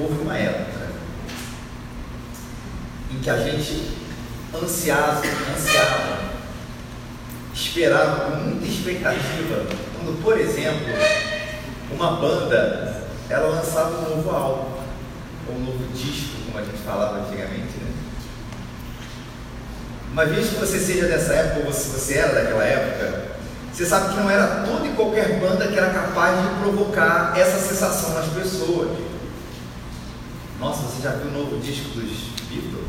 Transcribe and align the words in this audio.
houve 0.00 0.22
uma 0.22 0.36
época 0.36 0.88
em 3.10 3.18
que 3.18 3.30
a 3.30 3.38
gente 3.38 3.96
ansiava, 4.54 5.22
ansiava, 5.54 6.18
esperava 7.54 8.30
com 8.30 8.36
muita 8.36 8.66
expectativa, 8.66 9.66
quando, 9.94 10.22
por 10.22 10.38
exemplo, 10.38 10.86
uma 11.92 12.12
banda 12.12 13.08
ela 13.28 13.48
lançava 13.48 13.98
um 13.98 14.16
novo 14.16 14.30
álbum, 14.30 14.78
ou 15.48 15.54
um 15.54 15.64
novo 15.64 15.92
disco, 15.92 16.36
como 16.46 16.58
a 16.58 16.64
gente 16.64 16.78
falava 16.78 17.20
antigamente, 17.20 17.76
né? 17.78 17.92
Uma 20.12 20.24
vez 20.24 20.48
que 20.48 20.56
você 20.56 20.78
seja 20.78 21.06
dessa 21.06 21.34
época, 21.34 21.66
ou 21.66 21.72
se 21.72 21.88
você 21.88 22.14
era 22.14 22.34
daquela 22.34 22.64
época, 22.64 23.28
você 23.72 23.84
sabe 23.84 24.14
que 24.14 24.20
não 24.20 24.30
era 24.30 24.64
toda 24.64 24.86
e 24.86 24.92
qualquer 24.94 25.38
banda 25.38 25.68
que 25.68 25.76
era 25.76 25.90
capaz 25.90 26.40
de 26.40 26.54
provocar 26.60 27.34
essa 27.36 27.58
sensação 27.58 28.14
nas 28.14 28.26
pessoas. 28.26 28.98
Nossa, 30.60 30.82
você 30.82 31.02
já 31.02 31.10
viu 31.10 31.30
o 31.30 31.38
novo 31.38 31.58
disco 31.58 31.90
dos 31.90 32.10
Beatles? 32.48 32.84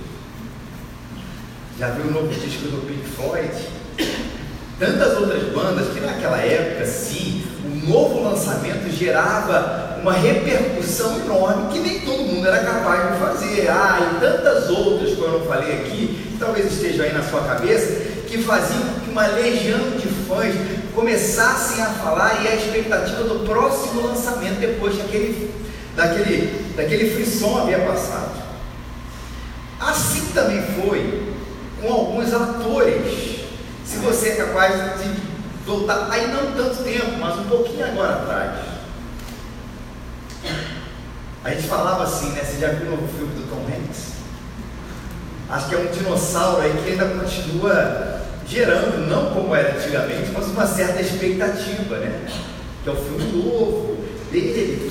Já 1.78 1.90
viu 1.92 2.06
o 2.06 2.12
novo 2.12 2.28
disco 2.28 2.64
do 2.64 2.88
Pink 2.88 3.08
Floyd? 3.08 3.54
Tantas 4.80 5.18
outras 5.20 5.44
bandas 5.54 5.94
que 5.94 6.00
naquela 6.00 6.38
época, 6.38 6.88
sim, 6.88 7.44
o 7.64 7.88
novo 7.88 8.24
lançamento 8.24 8.90
gerava 8.90 10.00
uma 10.02 10.14
repercussão 10.14 11.20
enorme 11.20 11.72
que 11.72 11.80
nem 11.80 12.00
todo 12.00 12.24
mundo 12.24 12.48
era 12.48 12.64
capaz 12.64 13.14
de 13.14 13.20
fazer. 13.20 13.70
Ah, 13.70 14.14
e 14.16 14.20
tantas 14.20 14.68
outras 14.72 15.14
que 15.14 15.22
eu 15.22 15.40
não 15.40 15.46
falei 15.46 15.74
aqui, 15.74 16.32
que 16.32 16.38
talvez 16.40 16.72
estejam 16.72 17.06
aí 17.06 17.14
na 17.14 17.22
sua 17.22 17.42
cabeça, 17.42 18.02
que 18.28 18.40
faziam 18.40 18.82
com 18.82 19.02
que 19.02 19.12
uma 19.12 19.28
legião 19.28 19.92
de 19.92 20.08
fãs 20.28 20.56
começassem 20.96 21.84
a 21.84 21.88
falar 21.88 22.44
e 22.44 22.48
a 22.48 22.56
expectativa 22.56 23.24
do 23.26 23.46
próximo 23.46 24.08
lançamento 24.08 24.60
depois 24.60 24.98
daquele, 24.98 25.54
daquele, 25.96 26.69
daquele 26.80 27.14
frisson 27.14 27.60
havia 27.60 27.80
passado. 27.80 28.42
Assim 29.80 30.32
também 30.34 30.62
foi 30.62 31.34
com 31.82 31.92
alguns 31.92 32.34
atores. 32.34 33.40
Se 33.86 33.98
você 33.98 34.30
é 34.30 34.36
capaz 34.36 34.76
de 35.02 35.10
voltar, 35.66 36.08
aí 36.10 36.28
não 36.28 36.54
tanto 36.54 36.84
tempo, 36.84 37.18
mas 37.20 37.38
um 37.38 37.44
pouquinho 37.44 37.86
agora 37.86 38.16
atrás. 38.16 38.60
A 41.44 41.50
gente 41.50 41.68
falava 41.68 42.04
assim, 42.04 42.30
né? 42.32 42.44
Você 42.44 42.60
já 42.60 42.70
viu 42.70 42.88
o 42.88 42.92
novo 42.92 43.08
filme 43.08 43.34
do 43.34 43.50
Tom 43.50 43.66
Hanks? 43.66 44.14
Acho 45.50 45.70
que 45.70 45.76
é 45.76 45.78
um 45.80 45.88
dinossauro 45.88 46.62
aí 46.62 46.74
que 46.84 46.92
ainda 46.92 47.06
continua 47.06 48.22
gerando, 48.48 49.08
não 49.10 49.34
como 49.34 49.54
era 49.56 49.76
antigamente, 49.76 50.32
mas 50.32 50.48
uma 50.48 50.66
certa 50.66 51.02
expectativa, 51.02 51.98
né? 51.98 52.26
Que 52.84 52.90
é 52.90 52.94
o 52.94 52.96
filme 52.96 53.32
novo, 53.32 53.98
dele, 54.32 54.90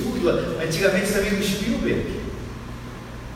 Antigamente 0.62 1.12
também 1.12 1.30
do 1.30 1.44
Spielberg. 1.44 2.20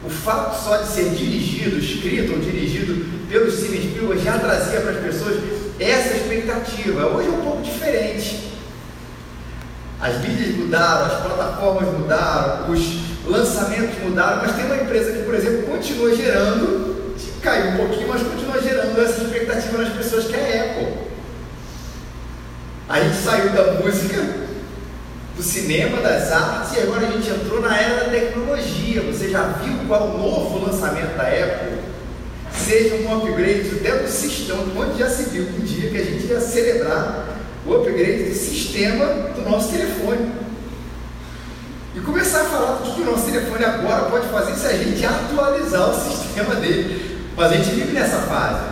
O 0.05 0.11
fato 0.11 0.65
só 0.65 0.79
de 0.79 0.89
ser 0.89 1.11
dirigido, 1.11 1.79
escrito 1.79 2.33
ou 2.33 2.39
dirigido 2.41 3.07
pelo 3.29 3.51
Steven 3.51 3.81
Spielberg 3.81 4.25
já 4.25 4.39
trazia 4.39 4.81
para 4.81 4.91
as 4.91 4.99
pessoas 4.99 5.37
essa 5.79 6.17
expectativa. 6.17 7.07
Hoje 7.07 7.29
é 7.29 7.31
um 7.31 7.43
pouco 7.43 7.63
diferente. 7.63 8.53
As 10.01 10.21
mídias 10.21 10.57
mudaram, 10.57 11.07
as 11.07 11.23
plataformas 11.23 11.97
mudaram, 11.97 12.71
os 12.73 12.81
lançamentos 13.25 13.99
mudaram, 14.03 14.43
mas 14.43 14.57
tem 14.57 14.65
uma 14.65 14.77
empresa 14.77 15.13
que, 15.13 15.23
por 15.23 15.35
exemplo, 15.35 15.63
continua 15.63 16.17
gerando, 16.17 17.15
caiu 17.41 17.73
um 17.73 17.77
pouquinho, 17.77 18.09
mas 18.09 18.23
continua 18.23 18.61
gerando 18.61 19.01
essa 19.01 19.23
expectativa 19.23 19.79
nas 19.79 19.93
pessoas, 19.93 20.25
que 20.25 20.35
é 20.35 20.59
a 20.59 20.65
Apple. 20.65 21.13
A 22.89 23.01
gente 23.01 23.17
saiu 23.17 23.51
da 23.51 23.75
música, 23.75 24.42
do 25.37 25.43
cinema, 25.43 26.01
das 26.01 26.31
artes, 26.31 26.77
e 26.77 26.81
agora 26.81 27.07
a 27.07 27.11
gente 27.11 27.29
entrou 27.29 27.61
na 27.61 27.77
era 27.77 28.05
da 28.05 28.11
tecnologia. 28.11 29.03
Você 29.03 29.31
já 29.31 29.43
viu 29.63 29.87
qual 29.89 30.11
o 30.11 30.19
novo 30.19 30.67
lançamento 30.67 31.17
da 31.17 31.25
Apple? 31.25 31.79
Seja 32.53 32.97
um 32.97 33.17
upgrade 33.17 33.71
até 33.81 33.99
do 33.99 34.09
sistema, 34.09 34.63
onde 34.77 34.99
já 34.99 35.09
se 35.09 35.31
viu 35.31 35.45
um 35.45 35.65
dia 35.65 35.91
que 35.91 35.97
a 35.97 36.05
gente 36.05 36.27
ia 36.27 36.41
celebrar 36.41 37.39
o 37.67 37.75
upgrade 37.75 38.25
do 38.25 38.35
sistema 38.35 39.07
do 39.35 39.49
nosso 39.49 39.73
telefone. 39.73 40.33
E 41.95 42.01
começar 42.01 42.43
a 42.43 42.45
falar 42.45 42.73
do 42.77 42.95
que 42.95 43.01
o 43.01 43.05
nosso 43.05 43.25
telefone 43.25 43.65
agora 43.65 44.11
pode 44.11 44.29
fazer 44.29 44.55
se 44.55 44.67
a 44.67 44.77
gente 44.77 45.05
atualizar 45.05 45.91
o 45.91 45.95
sistema 45.95 46.55
dele. 46.57 47.21
Mas 47.37 47.53
a 47.53 47.57
gente 47.57 47.71
vive 47.71 47.93
nessa 47.93 48.19
fase 48.23 48.63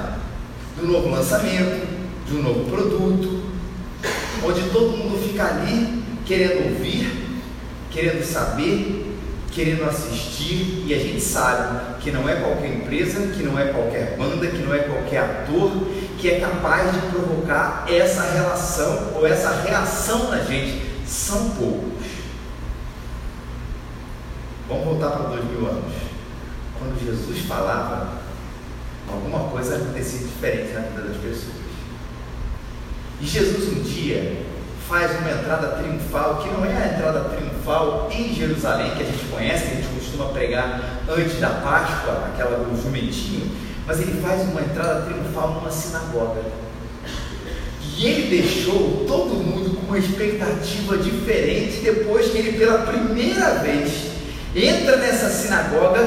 do 0.78 0.86
novo 0.86 1.08
lançamento, 1.08 1.86
de 2.26 2.36
um 2.36 2.42
novo 2.42 2.70
produto, 2.70 3.42
onde 4.44 4.62
todo 4.70 4.96
mundo 4.96 5.22
fica 5.26 5.44
ali 5.44 6.02
querendo 6.30 6.70
ouvir, 6.70 7.40
querendo 7.90 8.24
saber, 8.24 9.18
querendo 9.50 9.82
assistir, 9.82 10.84
e 10.86 10.94
a 10.94 10.98
gente 10.98 11.20
sabe 11.20 12.00
que 12.00 12.12
não 12.12 12.28
é 12.28 12.36
qualquer 12.36 12.72
empresa, 12.72 13.32
que 13.32 13.42
não 13.42 13.58
é 13.58 13.72
qualquer 13.72 14.16
banda, 14.16 14.46
que 14.46 14.58
não 14.58 14.72
é 14.72 14.78
qualquer 14.78 15.18
ator 15.18 15.72
que 16.20 16.30
é 16.30 16.38
capaz 16.38 16.92
de 16.92 17.00
provocar 17.08 17.84
essa 17.90 18.30
relação 18.30 19.14
ou 19.16 19.26
essa 19.26 19.50
reação 19.62 20.30
na 20.30 20.44
gente. 20.44 20.88
São 21.04 21.50
poucos. 21.50 22.04
Vamos 24.68 24.84
voltar 24.84 25.10
para 25.10 25.30
dois 25.30 25.44
mil 25.46 25.66
anos. 25.66 25.92
Quando 26.78 27.04
Jesus 27.04 27.40
falava, 27.46 28.20
alguma 29.08 29.48
coisa 29.48 29.78
acontecia 29.78 30.20
diferente 30.20 30.74
na 30.74 30.80
vida 30.80 31.08
das 31.08 31.16
pessoas. 31.16 31.56
E 33.20 33.26
Jesus 33.26 33.68
um 33.72 33.82
dia 33.82 34.49
faz 34.90 35.20
uma 35.20 35.30
entrada 35.30 35.68
triunfal, 35.68 36.42
que 36.42 36.48
não 36.48 36.64
é 36.64 36.76
a 36.76 36.86
entrada 36.88 37.20
triunfal 37.30 38.10
em 38.10 38.34
Jerusalém, 38.34 38.90
que 38.96 39.04
a 39.04 39.06
gente 39.06 39.24
conhece, 39.26 39.66
que 39.66 39.72
a 39.72 39.76
gente 39.76 39.94
costuma 39.94 40.24
pregar 40.26 40.80
antes 41.08 41.38
da 41.38 41.48
Páscoa, 41.48 42.28
aquela 42.34 42.58
do 42.58 42.82
jumentinho, 42.82 43.48
mas 43.86 44.00
ele 44.00 44.20
faz 44.20 44.42
uma 44.42 44.60
entrada 44.60 45.02
triunfal 45.02 45.54
numa 45.54 45.70
sinagoga. 45.70 46.42
E 47.96 48.04
ele 48.04 48.36
deixou 48.36 49.04
todo 49.06 49.34
mundo 49.34 49.76
com 49.76 49.86
uma 49.86 49.98
expectativa 49.98 50.96
diferente 50.98 51.82
depois 51.82 52.32
que 52.32 52.38
ele, 52.38 52.58
pela 52.58 52.78
primeira 52.78 53.60
vez, 53.60 54.10
entra 54.56 54.96
nessa 54.96 55.28
sinagoga 55.28 56.00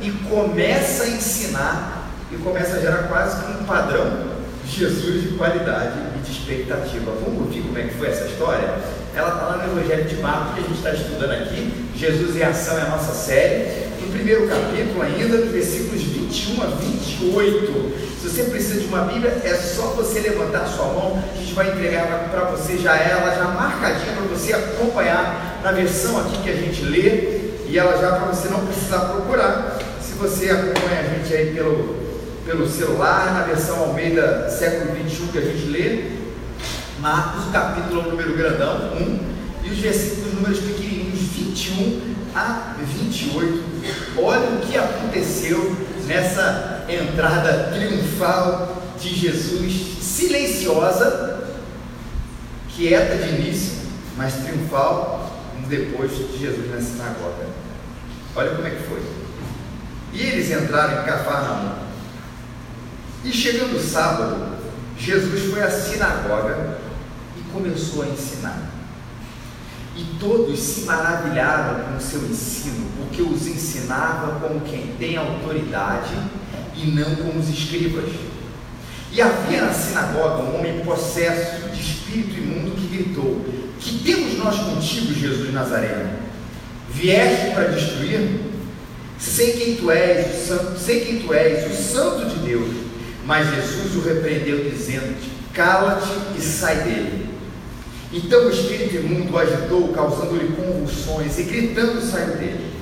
e 0.00 0.12
começa 0.30 1.02
a 1.02 1.08
ensinar 1.08 2.08
e 2.30 2.36
começa 2.36 2.76
a 2.76 2.80
gerar 2.80 3.08
quase 3.08 3.42
que 3.42 3.50
um 3.50 3.64
padrão 3.64 4.28
Jesus 4.64 5.22
de 5.22 5.28
qualidade 5.30 6.07
de 6.28 6.38
expectativa. 6.38 7.12
Vamos 7.24 7.40
ouvir 7.40 7.62
como 7.62 7.78
é 7.78 7.82
que 7.82 7.94
foi 7.94 8.08
essa 8.08 8.26
história? 8.26 8.74
Ela 9.14 9.28
está 9.28 9.46
lá 9.46 9.66
no 9.66 9.78
Evangelho 9.78 10.04
de 10.04 10.16
Marcos, 10.16 10.54
que 10.54 10.60
a 10.60 10.62
gente 10.62 10.76
está 10.76 10.92
estudando 10.92 11.32
aqui. 11.32 11.72
Jesus 11.96 12.36
em 12.36 12.42
Ação 12.42 12.78
é 12.78 12.82
a 12.82 12.90
nossa 12.90 13.12
série. 13.12 13.88
No 14.00 14.12
primeiro 14.12 14.46
capítulo, 14.46 15.02
ainda, 15.02 15.38
versículos 15.46 16.02
21 16.02 16.62
a 16.62 16.66
28. 16.66 18.08
Se 18.20 18.28
você 18.28 18.44
precisa 18.44 18.80
de 18.80 18.86
uma 18.86 19.02
Bíblia, 19.02 19.40
é 19.42 19.54
só 19.54 19.88
você 19.88 20.20
levantar 20.20 20.66
sua 20.66 20.86
mão. 20.86 21.22
A 21.32 21.38
gente 21.38 21.54
vai 21.54 21.70
entregar 21.70 22.28
para 22.30 22.44
você 22.44 22.76
já 22.76 22.96
ela, 22.96 23.34
já 23.34 23.44
marcadinha 23.44 24.12
para 24.12 24.26
você 24.26 24.52
acompanhar 24.52 25.60
na 25.62 25.72
versão 25.72 26.18
aqui 26.20 26.42
que 26.42 26.50
a 26.50 26.54
gente 26.54 26.82
lê. 26.84 27.38
E 27.66 27.78
ela 27.78 28.00
já 28.00 28.12
para 28.12 28.26
você 28.26 28.48
não 28.48 28.64
precisar 28.66 29.00
procurar. 29.00 29.78
Se 30.00 30.14
você 30.14 30.50
acompanha 30.50 31.00
a 31.00 31.14
gente 31.14 31.34
aí 31.34 31.54
pelo 31.54 32.08
pelo 32.48 32.66
celular, 32.66 33.34
na 33.34 33.42
versão 33.42 33.78
Almeida 33.80 34.48
século 34.48 34.94
21 34.94 35.26
que 35.26 35.38
a 35.38 35.42
gente 35.42 35.66
lê, 35.66 36.17
Marcos, 37.00 37.46
o 37.46 37.50
capítulo 37.52 38.10
número 38.10 38.36
grandão, 38.36 38.92
1, 38.96 39.20
e 39.64 39.70
os 39.70 39.78
versículos 39.78 40.34
números 40.34 40.58
pequenininhos, 40.58 41.20
21 41.20 42.16
a 42.34 42.74
28. 42.76 43.64
Olha 44.20 44.48
o 44.50 44.60
que 44.60 44.76
aconteceu 44.76 45.76
nessa 46.06 46.84
entrada 46.88 47.70
triunfal 47.72 48.82
de 49.00 49.14
Jesus, 49.14 49.98
silenciosa, 50.02 51.44
quieta 52.74 53.16
de 53.16 53.28
início, 53.34 53.78
mas 54.16 54.34
triunfal 54.34 55.40
depois 55.68 56.10
de 56.10 56.38
Jesus 56.38 56.68
na 56.70 56.80
sinagoga. 56.80 57.46
Olha 58.34 58.50
como 58.56 58.66
é 58.66 58.70
que 58.70 58.82
foi. 58.88 59.02
E 60.12 60.20
eles 60.20 60.50
entraram 60.50 61.02
em 61.02 61.06
Cafarnaum. 61.06 61.74
E 63.24 63.30
chegando 63.30 63.76
o 63.76 63.80
sábado, 63.80 64.56
Jesus 64.98 65.52
foi 65.52 65.62
à 65.62 65.70
sinagoga 65.70 66.77
começou 67.52 68.02
a 68.02 68.08
ensinar. 68.08 68.70
E 69.96 70.04
todos 70.20 70.58
se 70.60 70.82
maravilharam 70.82 71.84
com 71.84 71.96
o 71.96 72.00
seu 72.00 72.22
ensino, 72.24 72.86
porque 72.98 73.20
os 73.20 73.46
ensinava 73.46 74.38
como 74.38 74.60
quem 74.60 74.94
tem 74.98 75.16
autoridade 75.16 76.14
e 76.76 76.92
não 76.92 77.16
como 77.16 77.40
os 77.40 77.48
escribas. 77.48 78.08
E 79.10 79.20
havia 79.20 79.62
na 79.62 79.72
sinagoga 79.72 80.42
um 80.42 80.58
homem 80.58 80.80
possesso 80.84 81.68
de 81.70 81.80
espírito 81.80 82.38
imundo 82.38 82.76
que 82.76 82.96
gritou: 82.96 83.44
Que 83.80 83.98
temos 84.04 84.38
nós 84.38 84.56
contigo, 84.56 85.12
Jesus 85.12 85.52
Nazareno? 85.52 86.10
Vieste 86.90 87.52
para 87.54 87.64
destruir? 87.64 88.40
Sei 89.18 89.52
quem 89.52 89.76
tu 89.76 89.90
és, 89.90 90.26
o 90.26 90.46
santo, 90.46 90.78
sei 90.78 91.00
quem 91.00 91.18
tu 91.20 91.34
és, 91.34 91.66
o 91.72 91.82
santo 91.82 92.28
de 92.28 92.46
Deus. 92.46 92.70
Mas 93.26 93.52
Jesus 93.52 93.96
o 93.96 94.00
repreendeu, 94.00 94.70
dizendo-te: 94.70 95.28
Cala-te 95.52 96.38
e 96.38 96.40
sai 96.40 96.76
dele. 96.82 97.27
Então 98.12 98.46
o 98.46 98.50
espírito 98.50 98.96
imundo 98.96 99.34
o 99.34 99.38
agitou, 99.38 99.88
causando-lhe 99.88 100.54
convulsões, 100.56 101.38
e 101.38 101.42
gritando 101.42 102.00
saiu 102.00 102.36
dele. 102.36 102.72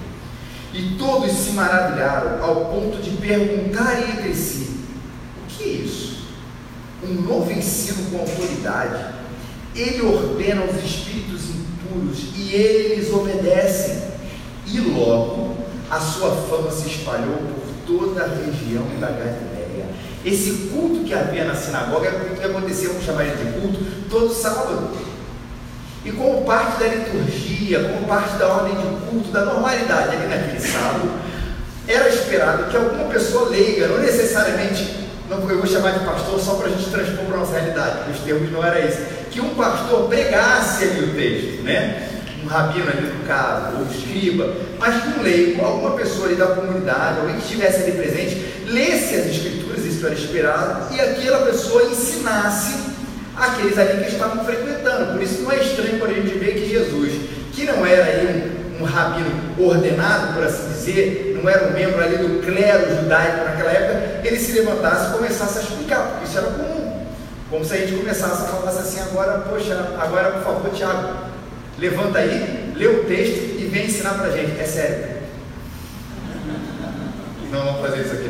E 0.72 0.96
todos 0.98 1.32
se 1.32 1.50
maravilharam 1.52 2.44
ao 2.44 2.66
ponto 2.66 3.02
de 3.02 3.10
perguntarem 3.16 4.10
entre 4.10 4.34
si: 4.34 4.76
o 5.42 5.46
que 5.48 5.64
é 5.64 5.68
isso? 5.68 6.16
Um 7.02 7.14
novo 7.22 7.50
ensino 7.50 8.10
com 8.10 8.18
autoridade. 8.18 9.16
Ele 9.74 10.02
ordena 10.02 10.62
aos 10.62 10.76
espíritos 10.76 11.42
impuros 11.50 12.18
e 12.34 12.54
eles 12.54 13.12
obedecem. 13.12 14.02
E 14.66 14.80
logo 14.80 15.56
a 15.90 16.00
sua 16.00 16.30
fama 16.30 16.70
se 16.70 16.88
espalhou 16.88 17.36
por 17.36 17.66
toda 17.86 18.22
a 18.22 18.28
região 18.28 18.84
da 19.00 19.08
Galiléia. 19.08 19.86
Esse 20.24 20.68
culto 20.72 21.04
que 21.04 21.14
havia 21.14 21.44
na 21.44 21.54
sinagoga 21.54 22.08
era 22.08 22.16
o 22.16 22.20
culto 22.20 22.40
que 22.40 22.46
acontecia, 22.46 22.88
vamos 22.88 23.04
chamar 23.04 23.24
ele 23.24 23.44
de 23.44 23.60
culto, 23.60 23.78
todo 24.10 24.32
sábado. 24.32 25.15
E 26.06 26.12
como 26.12 26.44
parte 26.44 26.78
da 26.78 26.86
liturgia, 26.86 27.80
como 27.80 28.06
parte 28.06 28.38
da 28.38 28.46
ordem 28.46 28.76
de 28.76 29.06
culto, 29.10 29.28
da 29.32 29.44
normalidade 29.44 30.14
ali 30.14 30.28
naquele 30.28 30.60
sábado, 30.60 31.10
era 31.88 32.08
esperado 32.08 32.70
que 32.70 32.76
alguma 32.76 33.06
pessoa 33.06 33.48
leiga, 33.48 33.88
não 33.88 33.98
necessariamente, 33.98 35.08
não, 35.28 35.38
eu 35.50 35.58
vou 35.58 35.66
chamar 35.66 35.98
de 35.98 36.04
pastor 36.04 36.38
só 36.38 36.54
para 36.54 36.68
a 36.68 36.70
gente 36.70 36.88
transpor 36.90 37.24
para 37.24 37.34
a 37.34 37.40
nossa 37.40 37.58
realidade, 37.58 38.12
os 38.12 38.20
termos 38.20 38.52
não 38.52 38.64
era 38.64 38.78
isso, 38.80 38.98
que 39.32 39.40
um 39.40 39.54
pastor 39.56 40.08
pregasse 40.08 40.84
ali 40.84 41.04
o 41.06 41.14
texto, 41.14 41.62
né? 41.64 42.08
Um 42.44 42.46
rabino 42.46 42.88
ali 42.88 43.08
no 43.08 43.24
caso, 43.24 43.76
ou 43.76 43.82
um 43.82 43.90
escriba, 43.90 44.54
mas 44.78 45.02
que 45.02 45.08
um 45.18 45.22
leigo, 45.24 45.64
alguma 45.64 45.96
pessoa 45.96 46.26
ali 46.26 46.36
da 46.36 46.46
comunidade, 46.46 47.18
alguém 47.18 47.34
que 47.34 47.42
estivesse 47.42 47.82
ali 47.82 47.92
presente, 47.92 48.64
lesse 48.66 49.16
as 49.16 49.26
escrituras, 49.26 49.84
isso 49.84 50.06
era 50.06 50.14
esperado, 50.14 50.94
e 50.94 51.00
aquela 51.00 51.46
pessoa 51.46 51.82
ensinasse 51.82 52.94
aqueles 53.36 53.78
ali 53.78 54.04
que 54.04 54.12
estavam 54.12 54.44
frequentando. 54.44 55.12
Por 55.12 55.22
isso 55.22 55.42
não 55.42 55.52
é 55.52 55.62
estranho 55.62 55.98
para 55.98 56.08
a 56.08 56.14
gente 56.14 56.38
ver 56.38 56.54
que 56.54 56.68
Jesus, 56.68 57.12
que 57.52 57.64
não 57.64 57.84
era 57.84 58.04
aí 58.04 58.52
um, 58.78 58.82
um 58.82 58.84
rabino 58.84 59.30
ordenado, 59.58 60.34
por 60.34 60.44
assim 60.44 60.68
dizer, 60.68 61.38
não 61.40 61.48
era 61.48 61.68
um 61.68 61.72
membro 61.72 62.02
ali 62.02 62.16
do 62.16 62.42
clero 62.42 62.96
judaico 62.96 63.44
naquela 63.44 63.70
época, 63.70 64.26
ele 64.26 64.38
se 64.38 64.52
levantasse 64.52 65.10
e 65.10 65.16
começasse 65.16 65.58
a 65.58 65.62
explicar, 65.62 66.06
porque 66.10 66.24
isso 66.24 66.38
era 66.38 66.46
comum. 66.48 67.06
Como 67.50 67.64
se 67.64 67.74
a 67.74 67.76
gente 67.76 67.96
começasse 67.96 68.42
a 68.42 68.46
falar 68.46 68.70
assim, 68.70 69.00
agora, 69.00 69.38
poxa, 69.40 69.74
agora 70.00 70.30
por 70.32 70.42
favor, 70.42 70.70
Tiago, 70.72 71.14
levanta 71.78 72.18
aí, 72.18 72.72
lê 72.74 72.86
o 72.88 73.04
texto 73.04 73.60
e 73.60 73.68
vem 73.70 73.86
ensinar 73.86 74.14
para 74.14 74.26
a 74.26 74.30
gente. 74.30 74.58
É 74.60 74.64
sério. 74.64 75.16
Não 77.52 77.64
vamos 77.64 77.80
fazer 77.82 78.02
isso 78.02 78.12
aqui. 78.14 78.25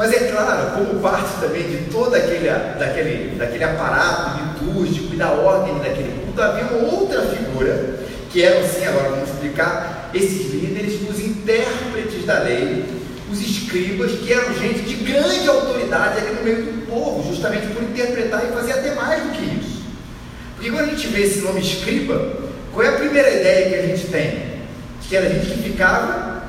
Mas 0.00 0.14
é 0.14 0.30
claro, 0.30 0.70
como 0.70 0.98
parte 1.00 1.28
também 1.42 1.62
de 1.62 1.90
todo 1.90 2.14
aquele, 2.14 2.48
daquele, 2.48 3.36
daquele 3.36 3.64
aparato 3.64 4.40
litúrgico 4.40 5.12
e 5.12 5.16
da 5.18 5.30
ordem 5.30 5.74
daquele 5.74 6.24
culto, 6.24 6.40
havia 6.40 6.64
uma 6.64 6.90
outra 6.90 7.20
figura, 7.20 7.98
que 8.32 8.42
eram 8.42 8.64
assim, 8.64 8.86
agora 8.86 9.10
vamos 9.10 9.28
explicar, 9.28 10.08
esses 10.14 10.54
líderes, 10.54 11.06
os 11.06 11.20
intérpretes 11.20 12.24
da 12.24 12.38
lei, 12.38 12.86
os 13.30 13.42
escribas, 13.42 14.12
que 14.12 14.32
eram 14.32 14.54
gente 14.54 14.80
de 14.80 14.94
grande 15.04 15.46
autoridade 15.46 16.16
ali 16.16 16.34
no 16.34 16.44
meio 16.44 16.62
do 16.62 16.86
povo, 16.86 17.30
justamente 17.30 17.66
por 17.66 17.82
interpretar 17.82 18.42
e 18.46 18.54
fazer 18.54 18.72
até 18.72 18.94
mais 18.94 19.22
do 19.22 19.32
que 19.32 19.44
isso. 19.44 19.82
Porque 20.54 20.70
quando 20.70 20.84
a 20.84 20.94
gente 20.94 21.08
vê 21.08 21.24
esse 21.24 21.40
nome 21.40 21.60
escriba, 21.60 22.38
qual 22.72 22.86
é 22.86 22.88
a 22.88 22.92
primeira 22.92 23.28
ideia 23.28 23.68
que 23.68 23.74
a 23.74 23.82
gente 23.94 24.06
tem? 24.06 24.60
Que 25.06 25.14
era 25.14 25.26
a 25.26 25.28
gente 25.28 25.44
que 25.44 25.62
ficava 25.62 26.42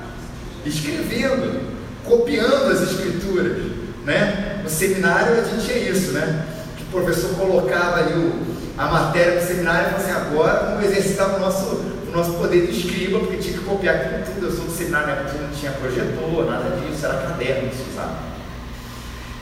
escrevendo 0.66 1.71
copiando 2.06 2.72
as 2.72 2.82
escrituras, 2.82 3.58
né? 4.06 4.62
No 4.64 4.70
seminário 4.70 5.40
a 5.40 5.44
gente 5.44 5.66
tinha 5.66 5.78
isso, 5.78 6.12
né? 6.12 6.46
Que 6.78 6.84
o 6.84 6.88
professor 6.88 7.36
colocava 7.36 8.00
ali 8.00 8.14
o, 8.14 8.34
a 8.78 8.86
matéria 8.88 9.40
do 9.40 9.48
seminário 9.48 9.88
e 9.88 9.92
falava 9.92 10.04
assim, 10.04 10.28
agora 10.28 10.72
vamos 10.72 10.86
exercitar 10.86 11.36
o 11.36 11.40
nosso, 11.40 11.66
o 11.66 12.12
nosso 12.14 12.34
poder 12.34 12.68
de 12.68 12.78
escriba, 12.78 13.20
porque 13.20 13.38
tinha 13.38 13.58
que 13.58 13.64
copiar 13.64 13.96
aquilo 13.96 14.24
tudo. 14.26 14.46
Eu 14.48 14.52
sou 14.52 14.66
do 14.66 14.72
seminário, 14.72 15.24
não 15.24 15.50
tinha 15.58 15.72
projetor, 15.72 16.46
nada 16.46 16.78
disso, 16.78 17.06
era 17.06 17.16
caderno, 17.16 17.70
isso, 17.70 17.86
sabe? 17.96 18.32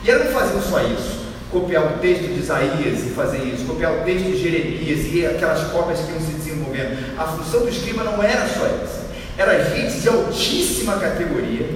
E 0.02 0.10
elas 0.10 0.26
não 0.26 0.32
faziam 0.32 0.62
só 0.62 0.82
isso, 0.82 1.20
copiar 1.50 1.84
o 1.84 1.98
texto 1.98 2.22
de 2.22 2.40
Isaías 2.40 3.00
e 3.00 3.10
fazer 3.10 3.38
isso, 3.38 3.64
copiar 3.64 3.92
o 3.92 4.04
texto 4.04 4.24
de 4.24 4.42
Jeremias 4.42 5.12
e 5.12 5.26
aquelas 5.26 5.70
cópias 5.70 6.00
que 6.00 6.12
iam 6.12 6.20
se 6.20 6.32
desenvolvendo. 6.32 7.18
A 7.18 7.24
função 7.24 7.60
do 7.60 7.68
escriba 7.68 8.04
não 8.04 8.22
era 8.22 8.46
só 8.48 8.64
essa. 8.66 9.10
Era 9.36 9.64
gente 9.64 10.00
de 10.00 10.08
altíssima 10.08 10.98
categoria, 10.98 11.66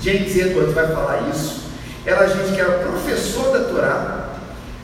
James 0.00 0.36
Edwards 0.36 0.74
vai 0.74 0.86
falar 0.88 1.28
isso. 1.34 1.66
Era 2.04 2.26
gente 2.28 2.54
que 2.54 2.60
era 2.60 2.78
professor 2.78 3.52
da 3.52 3.64
Torá, 3.64 4.34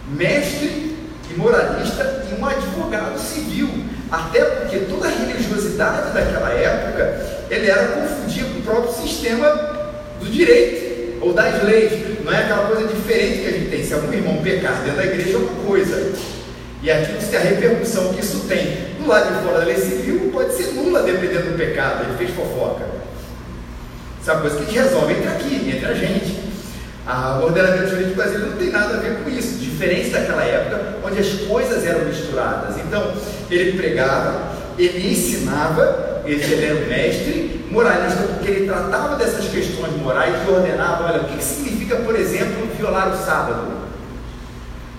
mestre 0.08 0.96
e 1.30 1.34
moralista 1.36 2.26
e 2.30 2.40
um 2.40 2.44
advogado 2.44 3.18
civil. 3.18 3.68
Até 4.10 4.44
porque 4.44 4.80
toda 4.80 5.06
a 5.06 5.10
religiosidade 5.10 6.12
daquela 6.12 6.50
época 6.50 7.46
ele 7.50 7.70
era 7.70 7.86
confundido 7.88 8.48
com 8.48 8.58
o 8.58 8.62
próprio 8.62 8.92
sistema 8.92 9.48
do 10.20 10.30
direito 10.30 11.18
ou 11.22 11.32
das 11.32 11.62
leis. 11.62 11.92
Não 12.24 12.32
é 12.32 12.44
aquela 12.44 12.66
coisa 12.66 12.88
diferente 12.88 13.40
que 13.40 13.46
a 13.46 13.52
gente 13.52 13.70
tem. 13.70 13.84
Se 13.84 13.94
algum 13.94 14.12
irmão 14.12 14.42
pecar 14.42 14.82
dentro 14.82 14.96
da 14.96 15.06
igreja 15.06 15.34
é 15.34 15.36
uma 15.38 15.64
coisa. 15.64 16.12
E 16.82 16.90
aqui 16.90 17.24
se 17.24 17.36
a 17.36 17.40
repercussão 17.40 18.12
que 18.12 18.20
isso 18.20 18.40
tem 18.48 18.92
do 18.98 19.06
lado 19.06 19.32
de 19.34 19.44
fora 19.44 19.60
da 19.60 19.66
lei 19.66 19.76
civil 19.76 20.30
pode 20.32 20.52
ser 20.54 20.72
nula 20.74 21.02
dependendo 21.02 21.52
do 21.52 21.56
pecado. 21.56 22.04
Ele 22.04 22.18
fez 22.18 22.30
fofoca. 22.32 23.01
Isso 24.22 24.30
é 24.30 24.34
uma 24.34 24.40
coisa 24.42 24.56
que 24.56 24.62
a 24.62 24.66
gente 24.66 24.78
resolve 24.78 25.14
entre 25.14 25.28
aqui, 25.28 25.68
entre 25.68 25.84
a 25.84 25.94
gente. 25.94 26.38
A, 27.04 27.40
o 27.40 27.46
ordenamento 27.46 27.90
jurídico 27.90 28.14
brasileiro 28.14 28.50
não 28.50 28.56
tem 28.56 28.70
nada 28.70 28.94
a 28.94 29.00
ver 29.00 29.16
com 29.16 29.28
isso, 29.28 29.58
diferente 29.58 30.10
daquela 30.10 30.44
época 30.44 30.98
onde 31.04 31.18
as 31.18 31.28
coisas 31.40 31.84
eram 31.84 32.04
misturadas. 32.04 32.76
Então, 32.78 33.14
ele 33.50 33.76
pregava, 33.76 34.52
ele 34.78 35.10
ensinava, 35.10 36.22
ele 36.24 36.64
era 36.64 36.76
o 36.76 36.86
mestre, 36.86 37.66
moralista, 37.68 38.22
porque 38.22 38.48
ele 38.48 38.66
tratava 38.68 39.16
dessas 39.16 39.48
questões 39.48 39.96
morais 39.96 40.36
e 40.46 40.50
ordenava: 40.52 41.06
olha, 41.06 41.22
o 41.22 41.24
que, 41.24 41.38
que 41.38 41.44
significa, 41.44 41.96
por 41.96 42.14
exemplo, 42.14 42.68
violar 42.76 43.12
o 43.12 43.16
sábado? 43.16 43.72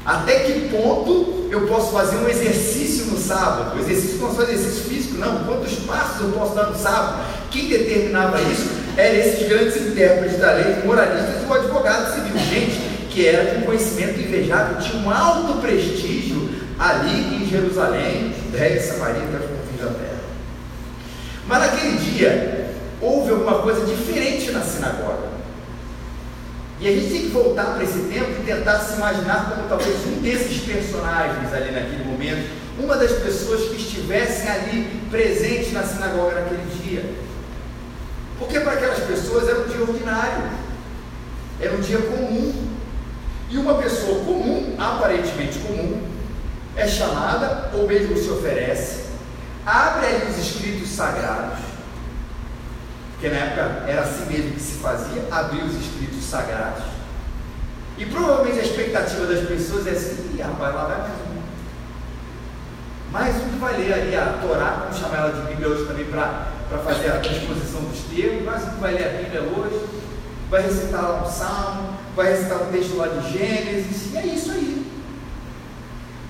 Até 0.05 0.39
que 0.39 0.67
ponto 0.67 1.47
eu 1.49 1.65
posso 1.67 1.93
fazer 1.93 2.17
um 2.17 2.27
exercício 2.27 3.05
no 3.05 3.17
sábado? 3.17 3.77
O 3.77 3.79
exercício 3.79 4.19
não 4.19 4.31
é 4.31 4.33
só 4.33 4.43
exercício 4.43 4.83
físico, 4.83 5.17
não. 5.17 5.45
Quantos 5.45 5.75
passos 5.75 6.19
eu 6.23 6.31
posso 6.33 6.53
dar 6.53 6.63
no 6.63 6.75
sábado? 6.77 7.23
Quem 7.49 7.69
determinava 7.69 8.41
isso? 8.41 8.82
Eram 8.97 9.19
esses 9.19 9.47
grandes 9.47 9.75
intérpretes 9.77 10.37
da 10.39 10.53
lei, 10.53 10.83
moralistas 10.85 11.41
e 11.41 11.45
o 11.45 11.53
advogado 11.53 12.13
civil, 12.13 12.37
gente 12.37 12.93
que 13.09 13.27
era 13.27 13.51
de 13.51 13.57
um 13.57 13.61
conhecimento 13.61 14.19
invejável, 14.19 14.79
tinha 14.79 15.03
um 15.03 15.09
alto 15.09 15.61
prestígio 15.61 16.49
ali 16.79 17.35
em 17.35 17.47
Jerusalém, 17.47 18.33
Judéia, 18.43 18.81
Samaria, 18.81 19.23
até 19.23 19.37
os 19.37 19.51
confins 19.51 19.79
da 19.79 19.99
terra. 19.99 20.23
Mas 21.47 21.59
naquele 21.59 21.97
dia, 21.97 22.73
houve 22.99 23.31
alguma 23.31 23.59
coisa 23.59 23.85
diferente 23.85 24.51
na 24.51 24.61
sinagoga. 24.61 25.33
E 26.79 26.87
a 26.87 26.91
gente 26.91 27.09
tem 27.11 27.21
que 27.21 27.27
voltar 27.27 27.75
para 27.75 27.83
esse 27.83 27.99
tempo 28.11 28.31
e 28.41 28.45
tentar 28.45 28.79
se 28.79 28.95
imaginar 28.95 29.51
como 29.51 29.69
talvez 29.69 29.95
um 30.07 30.21
desses 30.21 30.61
personagens 30.63 31.53
ali 31.53 31.71
naquele 31.71 32.03
momento, 32.03 32.49
uma 32.79 32.97
das 32.97 33.11
pessoas 33.11 33.69
que 33.69 33.75
estivessem 33.75 34.49
ali 34.49 34.87
presentes 35.11 35.71
na 35.71 35.83
sinagoga 35.83 36.41
naquele 36.41 36.63
dia. 36.83 37.22
Porque 38.43 38.59
para 38.59 38.73
aquelas 38.73 38.99
pessoas 38.99 39.47
era 39.47 39.61
um 39.61 39.67
dia 39.67 39.81
ordinário, 39.81 40.43
era 41.59 41.73
um 41.75 41.79
dia 41.79 41.97
comum. 41.97 42.69
E 43.49 43.57
uma 43.57 43.75
pessoa 43.75 44.25
comum, 44.25 44.75
aparentemente 44.77 45.59
comum, 45.59 46.01
é 46.75 46.87
chamada, 46.87 47.69
ou 47.73 47.87
mesmo 47.87 48.17
se 48.17 48.29
oferece, 48.29 49.03
abre 49.65 50.07
aí 50.07 50.27
os 50.27 50.37
escritos 50.37 50.89
sagrados, 50.89 51.59
porque 53.11 53.29
na 53.29 53.37
época 53.37 53.83
era 53.87 54.01
assim 54.01 54.25
mesmo 54.25 54.51
que 54.53 54.59
se 54.59 54.79
fazia, 54.79 55.27
abrir 55.31 55.63
os 55.63 55.75
escritos 55.75 56.23
sagrados. 56.23 56.83
E 57.97 58.05
provavelmente 58.07 58.59
a 58.59 58.63
expectativa 58.63 59.27
das 59.27 59.47
pessoas 59.47 59.85
é 59.85 59.91
assim, 59.91 60.41
rapaz, 60.41 60.73
lá 60.73 60.85
vai 60.85 60.97
mais 60.97 61.11
um. 61.11 61.43
Mais 63.11 63.35
um 63.35 63.49
que 63.49 63.59
vai 63.59 63.77
ler 63.77 63.93
ali 63.93 64.15
a 64.15 64.39
Torá, 64.41 64.79
vamos 64.81 64.97
chamar 64.97 65.17
ela 65.17 65.31
de 65.31 65.47
Bíblia 65.47 65.69
hoje 65.69 65.85
também 65.85 66.05
para 66.05 66.52
para 66.69 66.79
fazer 66.79 67.09
a 67.09 67.19
transposição 67.19 67.81
dos 67.81 67.99
termos, 68.13 68.43
mas 68.43 68.63
vai 68.79 68.93
ler 68.93 69.05
a 69.05 69.21
Bíblia 69.21 69.41
hoje, 69.41 69.85
vai 70.49 70.61
recitar 70.63 71.01
lá 71.01 71.23
um 71.23 71.31
salmo, 71.31 71.97
vai 72.15 72.31
recitar 72.31 72.63
um 72.63 72.71
texto 72.71 72.95
lá 72.95 73.07
de 73.07 73.31
Gênesis, 73.31 74.13
e 74.13 74.17
é 74.17 74.25
isso 74.25 74.51
aí. 74.51 74.91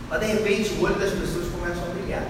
Mas 0.09 0.19
de 0.19 0.25
repente 0.27 0.73
o 0.73 0.83
olho 0.83 0.95
das 0.95 1.11
pessoas 1.11 1.47
começa 1.51 1.81
a 1.81 1.93
brilhar. 1.93 2.25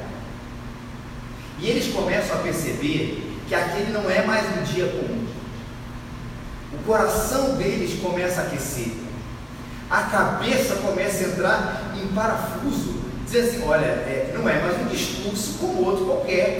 E 1.59 1.69
eles 1.69 1.93
começam 1.93 2.35
a 2.35 2.39
perceber 2.39 3.39
que 3.47 3.55
aquele 3.55 3.91
não 3.91 4.09
é 4.09 4.25
mais 4.25 4.45
um 4.57 4.63
dia 4.63 4.87
comum. 4.87 5.25
O 6.73 6.77
coração 6.85 7.55
deles 7.55 7.99
começa 8.01 8.41
a 8.41 8.43
aquecer. 8.45 8.91
A 9.89 10.03
cabeça 10.03 10.75
começa 10.77 11.23
a 11.23 11.27
entrar 11.27 11.93
em 11.95 12.07
parafuso. 12.07 13.03
Dizer 13.25 13.41
assim, 13.41 13.63
olha, 13.65 13.85
é, 13.85 14.33
não 14.33 14.47
é 14.49 14.61
mais 14.61 14.81
um 14.81 14.85
discurso 14.85 15.57
como 15.59 15.85
outro 15.85 16.05
qualquer 16.05 16.57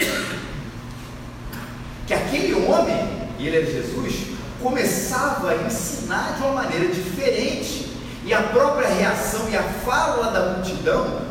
que 2.08 2.14
aquele 2.14 2.54
homem, 2.54 2.96
e 3.40 3.48
ele 3.48 3.58
era 3.58 3.66
Jesus, 3.66 4.34
começava 4.62 5.52
a 5.52 5.68
ensinar 5.68 6.36
de 6.36 6.44
uma 6.44 6.64
maneira 6.64 6.88
diferente. 6.88 7.92
E 8.26 8.34
a 8.34 8.42
própria 8.42 8.88
reação 8.88 9.50
e 9.50 9.56
a 9.56 9.64
fala 9.64 10.32
da 10.32 10.54
multidão 10.54 11.22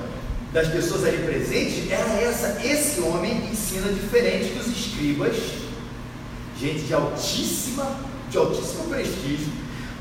das 0.52 0.68
pessoas 0.68 1.04
ali 1.04 1.18
presentes 1.18 1.90
era 1.90 2.20
essa: 2.20 2.60
esse 2.62 3.00
homem 3.00 3.48
ensina 3.50 3.90
diferente 3.90 4.52
dos 4.52 4.66
escribas, 4.66 5.36
gente 6.60 6.82
de 6.82 6.92
altíssima, 6.92 7.96
de 8.30 8.36
altíssimo 8.36 8.84
prestígio, 8.84 9.48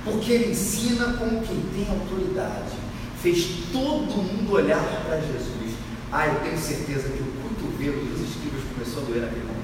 porque 0.04 0.32
ele 0.34 0.52
ensina 0.52 1.14
como 1.14 1.42
quem 1.42 1.62
tem 1.74 1.88
autoridade. 1.90 2.82
Fez 3.22 3.46
todo 3.72 4.18
mundo 4.18 4.54
olhar 4.54 4.84
para 5.06 5.18
Jesus. 5.18 5.76
Ah, 6.12 6.28
eu 6.28 6.42
tenho 6.42 6.58
certeza 6.58 7.08
que 7.08 7.22
o 7.22 7.32
cotovelo 7.44 8.04
dos 8.06 8.28
escribas 8.28 8.62
começou 8.74 9.04
a 9.04 9.06
doer 9.06 9.22
naquele 9.22 9.46
momento. 9.46 9.61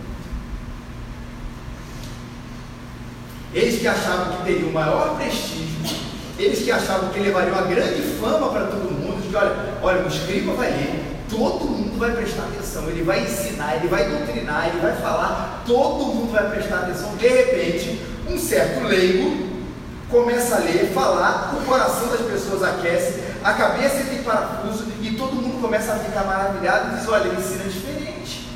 Eles 3.58 3.80
que 3.80 3.88
achavam 3.88 4.38
que 4.38 4.44
teriam 4.44 4.70
o 4.70 4.74
maior 4.74 5.18
prestígio, 5.18 5.98
eles 6.38 6.60
que 6.60 6.72
achavam 6.72 7.10
que 7.10 7.20
levariam 7.20 7.54
uma 7.54 7.64
grande 7.64 8.04
fama 8.22 8.50
para 8.50 8.68
todo 8.68 8.92
mundo, 8.92 9.28
de 9.28 9.36
olha, 9.36 9.74
olha, 9.82 10.04
o 10.04 10.08
escriba 10.08 10.54
vai 10.54 10.70
ler, 10.70 11.04
todo 11.28 11.66
mundo 11.66 11.98
vai 11.98 12.12
prestar 12.12 12.44
atenção, 12.44 12.88
ele 12.88 13.02
vai 13.02 13.24
ensinar, 13.24 13.78
ele 13.78 13.88
vai 13.88 14.08
doutrinar, 14.08 14.68
ele 14.68 14.80
vai 14.80 14.96
falar, 14.98 15.64
todo 15.66 16.06
mundo 16.06 16.32
vai 16.32 16.52
prestar 16.52 16.82
atenção. 16.82 17.16
De 17.16 17.28
repente, 17.28 18.00
um 18.30 18.38
certo 18.38 18.86
leigo 18.86 19.48
começa 20.08 20.58
a 20.58 20.60
ler, 20.60 20.92
falar, 20.94 21.56
o 21.60 21.66
coração 21.66 22.10
das 22.10 22.22
pessoas 22.22 22.62
aquece, 22.62 23.24
a 23.44 23.54
cabeça 23.54 24.04
tem 24.08 24.22
parafuso 24.22 24.86
e 25.02 25.16
todo 25.18 25.34
mundo 25.34 25.60
começa 25.60 25.94
a 25.94 25.96
ficar 25.98 26.26
maravilhado 26.26 26.94
e 26.94 27.00
diz: 27.00 27.08
olha, 27.08 27.24
ele 27.24 27.42
ensina 27.42 27.64
diferente. 27.64 28.48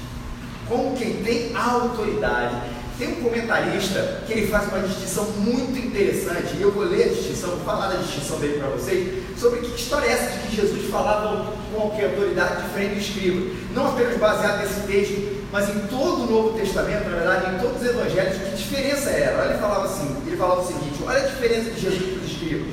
Como 0.69 0.95
quem 0.95 1.23
tem 1.23 1.55
autoridade. 1.55 2.80
Tem 3.01 3.13
um 3.13 3.15
comentarista 3.15 4.21
que 4.27 4.33
ele 4.33 4.45
faz 4.45 4.67
uma 4.67 4.87
distinção 4.87 5.23
muito 5.37 5.75
interessante, 5.75 6.55
e 6.55 6.61
eu 6.61 6.71
vou 6.71 6.83
ler 6.83 7.05
a 7.05 7.07
distinção, 7.07 7.49
vou 7.49 7.65
falar 7.65 7.87
da 7.87 7.95
distinção 7.95 8.37
dele 8.37 8.59
para 8.59 8.69
vocês, 8.69 9.23
sobre 9.39 9.61
que 9.61 9.75
história 9.75 10.05
é 10.05 10.11
essa 10.11 10.37
de 10.37 10.47
que 10.47 10.55
Jesus 10.55 10.87
falava 10.87 11.45
com 11.45 11.79
qualquer 11.79 12.11
autoridade 12.11 12.61
diferente 12.61 12.93
do 12.93 12.99
escriba. 12.99 13.55
Não 13.73 13.87
apenas 13.87 14.19
baseado 14.19 14.59
nesse 14.59 14.81
texto, 14.81 15.47
mas 15.51 15.67
em 15.69 15.79
todo 15.87 16.25
o 16.25 16.31
Novo 16.31 16.59
Testamento, 16.59 17.09
na 17.09 17.17
verdade, 17.17 17.55
em 17.55 17.57
todos 17.57 17.81
os 17.81 17.87
evangelhos, 17.87 18.37
que 18.37 18.55
diferença 18.55 19.09
era? 19.09 19.45
Ele 19.45 19.57
falava 19.57 19.85
assim, 19.85 20.17
ele 20.27 20.37
falava 20.37 20.61
o 20.61 20.67
seguinte, 20.67 21.03
olha 21.03 21.23
a 21.23 21.27
diferença 21.27 21.71
de 21.71 21.81
Jesus 21.81 22.03
para 22.03 22.23
os 22.23 22.31
escribas. 22.31 22.67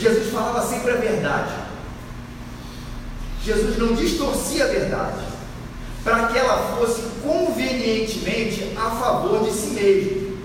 Jesus 0.00 0.32
falava 0.32 0.64
sempre 0.64 0.92
a 0.92 0.96
verdade. 0.96 1.54
Jesus 3.44 3.76
não 3.78 3.96
distorcia 3.96 4.62
a 4.62 4.68
verdade 4.68 5.27
para 6.08 6.28
que 6.28 6.38
ela 6.38 6.74
fosse 6.78 7.02
convenientemente 7.22 8.72
a 8.78 8.90
favor 8.90 9.44
de 9.44 9.52
si 9.52 9.66
mesmo. 9.68 10.38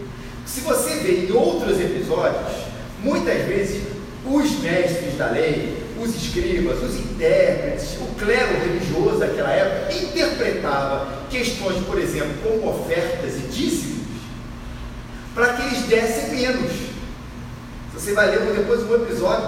Se 0.46 0.60
você 0.60 0.96
vê 0.96 1.25
em 1.25 1.32
outros 1.32 1.79
episódios, 1.79 2.51
muitas 3.01 3.46
vezes 3.46 3.84
os 4.25 4.60
mestres 4.60 5.17
da 5.17 5.27
lei, 5.27 5.82
os 5.98 6.13
escribas, 6.15 6.84
os 6.84 7.00
intérpretes, 7.00 7.96
o 8.01 8.13
clero 8.20 8.60
religioso 8.60 9.20
daquela 9.20 9.51
época 9.51 9.93
interpretava 9.93 11.08
questões, 11.29 11.82
por 11.86 11.98
exemplo, 11.98 12.34
como 12.43 12.70
ofertas 12.70 13.36
e 13.38 13.48
dízimos, 13.48 14.03
para 15.34 15.53
que 15.53 15.62
eles 15.62 15.84
dessem 15.84 16.36
menos. 16.36 16.72
Você 17.93 18.12
vai 18.12 18.32
ler 18.32 18.53
depois 18.53 18.84
um 18.84 18.96
episódio, 18.96 19.48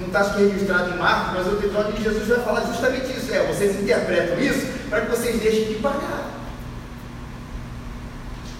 não 0.00 0.08
está 0.08 0.22
registrado 0.32 0.94
em 0.94 0.98
Marcos, 0.98 1.34
mas 1.34 1.46
o 1.46 1.56
episódio 1.58 1.92
de 1.92 2.02
Jesus 2.02 2.28
vai 2.28 2.40
falar 2.40 2.60
justamente 2.62 3.16
isso. 3.16 3.32
É, 3.32 3.46
vocês 3.46 3.80
interpretam 3.80 4.38
isso 4.40 4.66
para 4.88 5.02
que 5.02 5.10
vocês 5.10 5.40
deixem 5.40 5.64
de 5.66 5.74
pagar. 5.74 6.30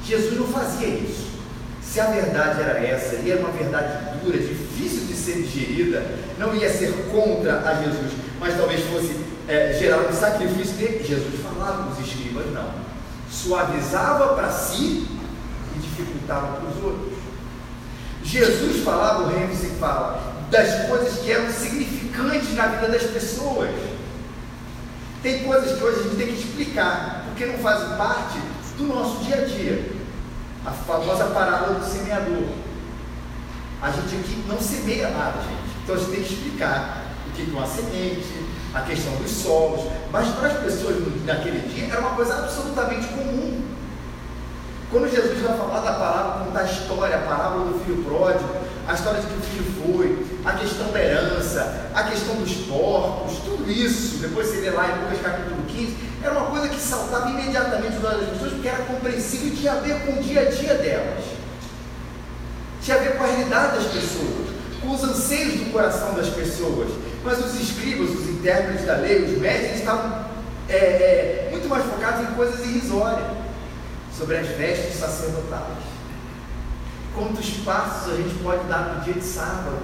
Jesus 0.04 0.38
não 0.38 0.46
fazia 0.46 0.88
isso. 0.88 1.24
Se 1.82 2.00
a 2.00 2.06
verdade 2.06 2.60
era 2.60 2.84
essa, 2.84 3.16
e 3.16 3.30
era 3.30 3.40
uma 3.40 3.52
verdade 3.52 4.18
dura, 4.22 4.36
difícil 4.36 5.06
de 5.06 5.14
ser 5.14 5.42
digerida, 5.42 6.04
não 6.38 6.54
ia 6.54 6.68
ser 6.70 6.92
contra 7.10 7.60
a 7.60 7.74
Jesus, 7.74 8.12
mas 8.40 8.56
talvez 8.56 8.80
fosse 8.84 9.16
é, 9.48 9.76
gerar 9.78 9.98
um 9.98 10.12
sacrifício 10.12 10.74
dele. 10.74 11.04
Jesus 11.04 11.40
falava 11.40 11.90
os 11.90 12.06
escribas, 12.06 12.46
não. 12.52 12.68
Suavizava 13.30 14.34
para 14.34 14.50
si 14.50 15.06
e 15.76 15.78
dificultava 15.78 16.56
para 16.56 16.68
os 16.68 16.84
outros. 16.84 17.14
Jesus 18.22 18.82
falava, 18.82 19.24
o 19.24 19.28
reino 19.28 19.54
se 19.54 19.68
fala, 19.78 20.33
das 20.50 20.88
coisas 20.88 21.18
que 21.18 21.32
eram 21.32 21.50
significantes 21.50 22.54
na 22.54 22.66
vida 22.66 22.88
das 22.88 23.02
pessoas. 23.02 23.70
Tem 25.22 25.42
coisas 25.44 25.78
que 25.78 25.84
hoje 25.84 26.00
a 26.00 26.02
gente 26.02 26.16
tem 26.16 26.26
que 26.26 26.42
explicar, 26.42 27.24
porque 27.26 27.46
não 27.46 27.58
fazem 27.58 27.96
parte 27.96 28.38
do 28.76 28.84
nosso 28.84 29.24
dia 29.24 29.36
a 29.36 29.44
dia. 29.44 29.92
A 30.66 30.70
famosa 30.70 31.26
parábola 31.26 31.78
do 31.78 31.84
semeador. 31.84 32.44
A 33.82 33.90
gente 33.90 34.16
aqui 34.16 34.44
não 34.48 34.60
semeia 34.60 35.10
nada, 35.10 35.40
gente. 35.42 35.74
Então 35.82 35.94
a 35.94 35.98
gente 35.98 36.10
tem 36.10 36.22
que 36.22 36.32
explicar 36.32 37.04
o 37.26 37.32
que 37.32 37.42
é 37.42 37.54
uma 37.54 37.66
semente, 37.66 38.46
a 38.72 38.80
questão 38.80 39.14
dos 39.16 39.30
solos. 39.30 39.90
Mas 40.10 40.28
para 40.34 40.48
as 40.48 40.58
pessoas 40.58 40.96
naquele 41.24 41.68
dia 41.68 41.88
era 41.90 42.00
uma 42.00 42.10
coisa 42.10 42.34
absolutamente 42.38 43.06
comum. 43.08 43.62
Quando 44.90 45.10
Jesus 45.10 45.40
vai 45.40 45.56
falar 45.56 45.80
da 45.80 45.92
palavra, 45.92 46.44
contar 46.44 46.60
a 46.60 46.64
história, 46.64 47.16
a 47.16 47.20
parábola 47.20 47.72
do 47.72 47.84
filho 47.84 48.04
pródigo, 48.04 48.48
a 48.86 48.94
história 48.94 49.20
de 49.20 49.26
que 49.26 49.34
o 49.34 49.40
filho 49.40 49.64
foi, 49.82 50.26
a 50.44 50.52
questão 50.52 50.92
da 50.92 51.00
herança, 51.00 51.90
a 51.94 52.02
questão 52.04 52.36
dos 52.36 52.52
porcos, 52.66 53.38
tudo 53.44 53.70
isso, 53.70 54.18
depois 54.18 54.48
você 54.48 54.60
lê 54.60 54.70
lá 54.70 54.88
em 54.88 55.04
Lucas 55.04 55.22
capítulo 55.22 55.62
15, 55.66 55.96
era 56.22 56.32
uma 56.32 56.50
coisa 56.50 56.68
que 56.68 56.80
saltava 56.80 57.30
imediatamente 57.30 57.96
os 57.96 58.04
olhos 58.04 58.20
das 58.20 58.30
pessoas, 58.30 58.52
porque 58.52 58.68
era 58.68 58.84
compreensível 58.84 59.48
e 59.48 59.56
tinha 59.56 59.72
a 59.72 59.76
ver 59.76 60.00
com 60.00 60.12
o 60.12 60.22
dia 60.22 60.40
a 60.40 60.44
dia 60.44 60.74
delas. 60.74 61.24
Tinha 62.82 62.96
a 62.96 63.00
ver 63.00 63.16
com 63.16 63.24
a 63.24 63.26
realidade 63.26 63.76
das 63.76 63.92
pessoas, 63.92 64.48
com 64.80 64.90
os 64.90 65.04
anseios 65.04 65.54
do 65.54 65.72
coração 65.72 66.14
das 66.14 66.28
pessoas. 66.28 66.90
Mas 67.24 67.38
os 67.38 67.58
escribas, 67.58 68.10
os 68.10 68.28
intérpretes 68.28 68.84
da 68.84 68.96
lei, 68.96 69.24
os 69.24 69.38
médicos, 69.38 69.78
estavam 69.78 70.26
é, 70.68 70.76
é, 70.76 71.48
muito 71.50 71.68
mais 71.68 71.84
focados 71.84 72.22
em 72.22 72.34
coisas 72.34 72.60
irrisórias, 72.60 73.26
sobre 74.16 74.36
as 74.36 74.46
vestes 74.48 74.96
sacerdotais. 74.98 75.93
Quantos 77.14 77.48
passos 77.64 78.12
a 78.12 78.16
gente 78.16 78.34
pode 78.42 78.64
dar 78.64 78.96
no 78.96 79.00
dia 79.02 79.14
de 79.14 79.24
sábado? 79.24 79.78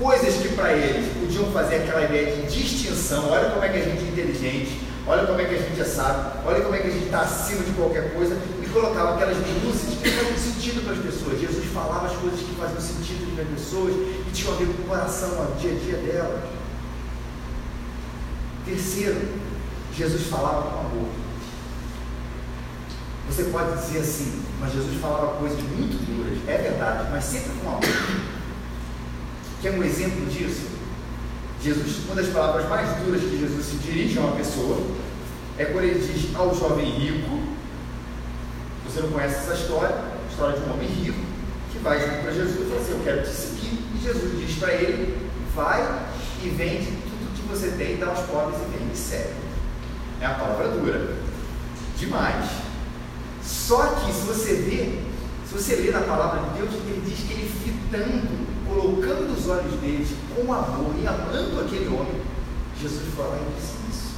Coisas 0.00 0.36
que 0.36 0.48
para 0.54 0.72
eles 0.72 1.12
podiam 1.12 1.52
fazer 1.52 1.76
aquela 1.76 2.04
ideia 2.04 2.36
de 2.36 2.48
distinção. 2.48 3.30
Olha 3.30 3.50
como 3.50 3.62
é 3.62 3.68
que 3.68 3.78
a 3.78 3.84
gente 3.84 4.02
é 4.02 4.08
inteligente, 4.08 4.80
olha 5.06 5.26
como 5.26 5.38
é 5.40 5.44
que 5.44 5.54
a 5.54 5.58
gente 5.58 5.78
é 5.78 5.84
sábio, 5.84 6.40
olha 6.46 6.62
como 6.62 6.74
é 6.74 6.78
que 6.78 6.88
a 6.88 6.90
gente 6.90 7.04
está 7.04 7.20
acima 7.20 7.62
de 7.64 7.72
qualquer 7.72 8.14
coisa, 8.14 8.36
e 8.62 8.66
colocava 8.70 9.14
aquelas 9.14 9.36
minúcias 9.36 9.94
que 10.02 10.10
faziam 10.10 10.38
sentido 10.38 10.84
para 10.84 10.94
as 10.94 10.98
pessoas. 11.00 11.38
Jesus 11.38 11.66
falava 11.66 12.06
as 12.06 12.16
coisas 12.16 12.40
que 12.40 12.54
faziam 12.56 12.80
sentido 12.80 13.34
para 13.34 13.44
as 13.44 13.50
pessoas 13.50 13.92
e 13.92 14.30
tinham 14.32 14.54
a 14.54 14.56
ver 14.56 14.66
com 14.66 14.82
o 14.82 14.86
coração, 14.86 15.28
o 15.28 15.56
dia 15.60 15.72
a 15.72 15.74
dia 15.74 15.96
delas. 15.98 16.40
Terceiro, 18.64 19.20
Jesus 19.94 20.22
falava 20.28 20.62
com 20.70 20.80
amor. 20.80 21.08
Você 23.32 23.44
pode 23.44 23.80
dizer 23.80 24.00
assim, 24.00 24.42
mas 24.60 24.74
Jesus 24.74 25.00
falava 25.00 25.38
coisas 25.38 25.58
muito 25.58 25.96
duras, 26.04 26.38
é 26.46 26.58
verdade, 26.58 27.08
mas 27.10 27.24
sempre 27.24 27.50
com 27.62 27.70
amor. 27.70 27.80
Quer 29.62 29.70
um 29.70 29.82
exemplo 29.82 30.26
disso? 30.26 30.66
Jesus, 31.62 32.04
uma 32.04 32.14
das 32.14 32.26
palavras 32.28 32.68
mais 32.68 32.94
duras 32.98 33.22
que 33.22 33.38
Jesus 33.38 33.64
se 33.64 33.76
dirige 33.76 34.18
a 34.18 34.20
uma 34.20 34.36
pessoa 34.36 34.86
é 35.56 35.64
quando 35.64 35.84
ele 35.84 36.06
diz 36.06 36.36
ao 36.36 36.54
jovem 36.54 36.84
rico, 36.90 37.40
você 38.84 39.00
não 39.00 39.10
conhece 39.10 39.36
essa 39.36 39.54
história, 39.54 39.96
história 40.30 40.58
de 40.58 40.68
um 40.68 40.74
homem 40.74 40.88
rico 40.88 41.20
que 41.72 41.78
vai 41.78 42.00
junto 42.00 42.22
para 42.24 42.32
Jesus 42.32 42.60
e 42.60 42.68
fala 42.68 42.80
assim, 42.82 42.92
eu 42.92 43.00
quero 43.02 43.22
te 43.22 43.30
seguir. 43.30 43.78
E 43.94 44.00
Jesus 44.02 44.46
diz 44.46 44.58
para 44.58 44.74
ele, 44.74 45.30
vai 45.54 45.80
e 46.42 46.48
vende 46.50 46.84
tudo 46.84 47.34
que 47.34 47.48
você 47.48 47.70
tem, 47.78 47.96
dá 47.96 48.08
aos 48.08 48.26
pobres 48.26 48.60
e 48.60 48.76
vem 48.76 48.92
e 48.92 48.96
segue. 48.96 49.32
É 50.20 50.26
a 50.26 50.34
palavra 50.34 50.68
dura. 50.68 51.16
Demais. 51.96 52.71
Só 53.44 53.86
que 53.86 54.12
se 54.12 54.20
você 54.22 54.54
vê, 54.54 54.98
se 55.48 55.54
você 55.54 55.76
ler 55.76 55.92
na 55.92 56.00
palavra 56.00 56.40
de 56.40 56.58
Deus, 56.58 56.70
ele 56.86 57.02
diz 57.04 57.26
que 57.26 57.32
ele 57.32 57.50
fitando, 57.64 58.46
colocando 58.68 59.36
os 59.36 59.48
olhos 59.48 59.72
deles 59.80 60.08
com 60.34 60.52
amor 60.52 60.94
e 61.00 61.06
amando 61.06 61.60
aquele 61.60 61.88
homem, 61.88 62.22
Jesus 62.80 63.02
foi 63.14 63.26
lá 63.26 63.36
e 63.36 63.60
disse 63.60 63.74
isso. 63.90 64.12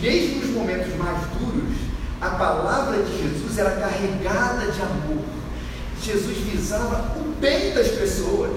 Mesmo 0.00 0.40
nos 0.40 0.50
momentos 0.50 0.94
mais 0.96 1.18
duros, 1.38 1.76
a 2.20 2.30
palavra 2.30 3.02
de 3.02 3.22
Jesus 3.22 3.58
era 3.58 3.72
carregada 3.72 4.70
de 4.70 4.80
amor. 4.82 5.24
Jesus 6.02 6.36
visava 6.38 7.16
o 7.18 7.34
bem 7.40 7.72
das 7.72 7.88
pessoas. 7.88 8.50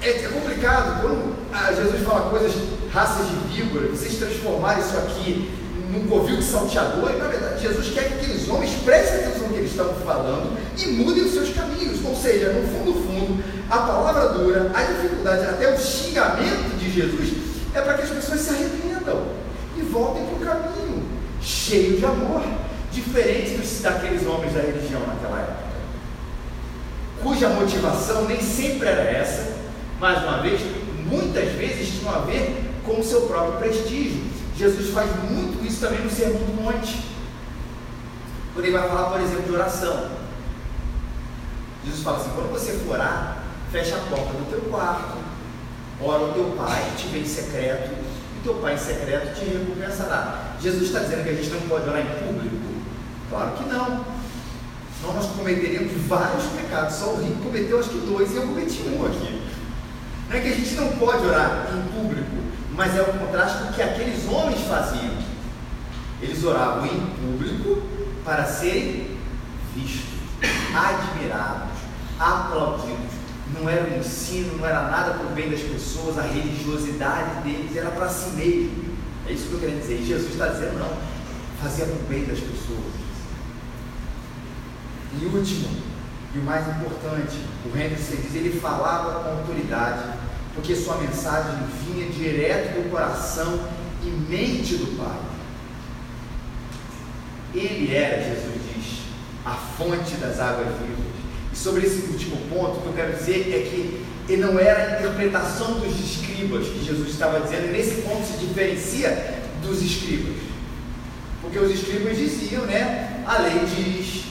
É, 0.00 0.10
é 0.10 0.28
complicado 0.28 1.00
quando 1.00 1.34
ah, 1.52 1.72
Jesus 1.72 2.02
fala 2.06 2.30
coisas, 2.30 2.52
raças 2.92 3.26
de 3.28 3.36
víbora, 3.54 3.88
vocês 3.88 4.16
transformarem 4.16 4.84
isso 4.84 4.96
aqui 4.98 5.63
num 5.94 6.08
covil 6.08 6.42
salteador, 6.42 7.12
e 7.12 7.18
na 7.18 7.28
verdade 7.28 7.62
Jesus 7.62 7.94
quer 7.94 8.08
que 8.08 8.14
aqueles 8.14 8.48
homens 8.48 8.72
prestem 8.84 9.20
atenção 9.20 9.48
no 9.48 9.54
que 9.54 9.60
eles 9.60 9.70
estão 9.70 9.94
falando 10.04 10.58
e 10.76 10.86
mudem 10.88 11.24
os 11.24 11.32
seus 11.32 11.50
caminhos. 11.50 12.04
Ou 12.04 12.14
seja, 12.16 12.52
no 12.52 12.66
fundo, 12.66 12.92
fundo, 12.94 13.44
a 13.70 13.78
palavra 13.78 14.28
dura, 14.30 14.70
a 14.74 14.82
dificuldade, 14.82 15.46
até 15.46 15.72
o 15.72 15.78
xingamento 15.78 16.76
de 16.78 16.90
Jesus 16.90 17.32
é 17.74 17.80
para 17.80 17.94
que 17.94 18.02
as 18.02 18.10
pessoas 18.10 18.40
se 18.40 18.50
arrependam 18.50 19.26
e 19.76 19.82
voltem 19.82 20.24
para 20.26 20.34
o 20.34 20.40
caminho, 20.40 21.02
cheio 21.40 21.96
de 21.96 22.04
amor, 22.04 22.42
diferente 22.92 23.56
dos, 23.56 23.80
daqueles 23.80 24.26
homens 24.26 24.52
da 24.52 24.60
religião 24.60 25.00
naquela 25.00 25.40
época, 25.40 25.64
cuja 27.22 27.48
motivação 27.48 28.26
nem 28.26 28.40
sempre 28.40 28.88
era 28.88 29.02
essa, 29.02 29.54
mais 29.98 30.22
uma 30.22 30.42
vez, 30.42 30.60
muitas 31.10 31.50
vezes 31.52 31.98
tinham 31.98 32.14
a 32.14 32.18
ver 32.18 32.62
com 32.84 33.00
o 33.00 33.04
seu 33.04 33.22
próprio 33.22 33.58
prestígio. 33.58 34.22
Jesus 34.56 34.90
faz 34.90 35.10
muito 35.28 35.53
isso 35.74 35.80
também 35.80 36.00
no 36.00 36.10
Sermão 36.10 36.38
do 36.38 36.62
Monte. 36.62 37.04
Quando 38.52 38.64
ele 38.64 38.78
vai 38.78 38.88
falar, 38.88 39.10
por 39.10 39.20
exemplo, 39.20 39.42
de 39.42 39.52
oração. 39.52 40.10
Jesus 41.84 42.02
fala 42.02 42.18
assim: 42.18 42.30
quando 42.30 42.52
você 42.52 42.72
for 42.72 42.94
orar, 42.94 43.38
fecha 43.72 43.96
a 43.96 43.98
porta 43.98 44.32
do 44.32 44.48
teu 44.48 44.60
quarto, 44.70 45.18
ora 46.00 46.24
o 46.24 46.32
teu 46.32 46.54
pai, 46.56 46.92
te 46.96 47.08
vê 47.08 47.18
em 47.18 47.26
secreto, 47.26 47.90
e 47.90 48.40
teu 48.44 48.54
pai 48.54 48.74
em 48.74 48.78
secreto 48.78 49.34
te 49.34 49.44
recompensará. 49.44 50.54
Jesus 50.60 50.84
está 50.84 51.00
dizendo 51.00 51.24
que 51.24 51.30
a 51.30 51.34
gente 51.34 51.50
não 51.50 51.60
pode 51.62 51.88
orar 51.88 52.00
em 52.00 52.24
público? 52.24 52.56
Claro 53.28 53.50
que 53.52 53.64
não. 53.64 54.04
Senão 55.00 55.14
nós 55.14 55.26
cometeríamos 55.26 55.92
vários 56.06 56.44
pecados. 56.44 56.94
Só 56.94 57.14
o 57.14 57.22
rico 57.22 57.42
cometeu 57.42 57.80
acho 57.80 57.88
que 57.90 58.06
dois 58.06 58.30
e 58.32 58.36
eu 58.36 58.42
cometi 58.42 58.82
um 58.82 59.06
aqui. 59.06 59.42
Não 60.30 60.36
é 60.36 60.40
que 60.40 60.48
a 60.48 60.54
gente 60.54 60.74
não 60.76 60.88
pode 60.92 61.26
orar 61.26 61.66
em 61.74 61.82
público, 61.92 62.36
mas 62.72 62.96
é 62.96 63.02
o 63.02 63.18
contraste 63.18 63.58
com 63.58 63.70
o 63.70 63.72
que 63.72 63.82
aqueles 63.82 64.26
homens 64.28 64.60
faziam. 64.62 65.13
Eles 66.20 66.42
oravam 66.44 66.86
em 66.86 67.00
público 67.00 67.82
para 68.24 68.44
serem 68.44 69.16
vistos, 69.74 70.14
admirados, 70.74 71.78
aplaudidos. 72.18 73.14
Não 73.52 73.68
era 73.68 73.84
um 73.84 73.98
ensino, 73.98 74.58
não 74.58 74.66
era 74.66 74.88
nada 74.88 75.14
para 75.14 75.26
o 75.26 75.34
bem 75.34 75.50
das 75.50 75.60
pessoas, 75.60 76.18
a 76.18 76.22
religiosidade 76.22 77.42
deles 77.42 77.76
era 77.76 77.90
para 77.90 78.08
si 78.08 78.30
mesmo. 78.30 78.94
É 79.28 79.32
isso 79.32 79.48
que 79.48 79.54
eu 79.54 79.60
quero 79.60 79.78
dizer. 79.78 80.00
E 80.00 80.06
Jesus 80.06 80.32
está 80.32 80.48
dizendo, 80.48 80.78
não, 80.78 80.96
fazia 81.62 81.86
para 81.86 81.94
o 81.94 82.08
bem 82.08 82.24
das 82.24 82.38
pessoas. 82.38 83.04
E 85.20 85.24
último, 85.26 85.68
e 86.34 86.38
o 86.38 86.42
mais 86.42 86.66
importante, 86.66 87.38
o 87.64 87.76
Henderson 87.76 88.16
diz, 88.22 88.34
ele 88.34 88.58
falava 88.58 89.20
com 89.20 89.30
autoridade, 89.30 90.02
porque 90.54 90.74
sua 90.74 90.96
mensagem 90.96 91.54
vinha 91.84 92.10
direto 92.10 92.82
do 92.82 92.90
coração 92.90 93.60
e 94.02 94.06
mente 94.06 94.76
do 94.76 94.98
Pai. 94.98 95.33
Ele 97.54 97.94
era, 97.94 98.22
Jesus 98.22 98.54
diz, 98.74 98.98
a 99.44 99.52
fonte 99.52 100.16
das 100.16 100.40
águas 100.40 100.68
vivas. 100.78 101.14
E 101.52 101.56
sobre 101.56 101.86
esse 101.86 102.06
último 102.10 102.36
ponto, 102.48 102.78
o 102.78 102.82
que 102.82 102.86
eu 102.88 102.92
quero 102.94 103.16
dizer 103.16 103.52
é 103.54 103.70
que 103.70 104.04
ele 104.28 104.42
não 104.42 104.58
era 104.58 104.96
a 104.96 105.00
interpretação 105.00 105.78
dos 105.78 105.98
escribas 106.00 106.66
que 106.66 106.84
Jesus 106.84 107.10
estava 107.10 107.40
dizendo, 107.40 107.68
e 107.68 107.72
nesse 107.72 108.02
ponto 108.02 108.26
se 108.26 108.44
diferencia 108.44 109.42
dos 109.62 109.82
escribas. 109.82 110.36
Porque 111.40 111.58
os 111.58 111.70
escribas 111.70 112.16
diziam, 112.16 112.64
né? 112.64 113.22
A 113.26 113.38
lei 113.38 113.60
diz, 113.66 114.24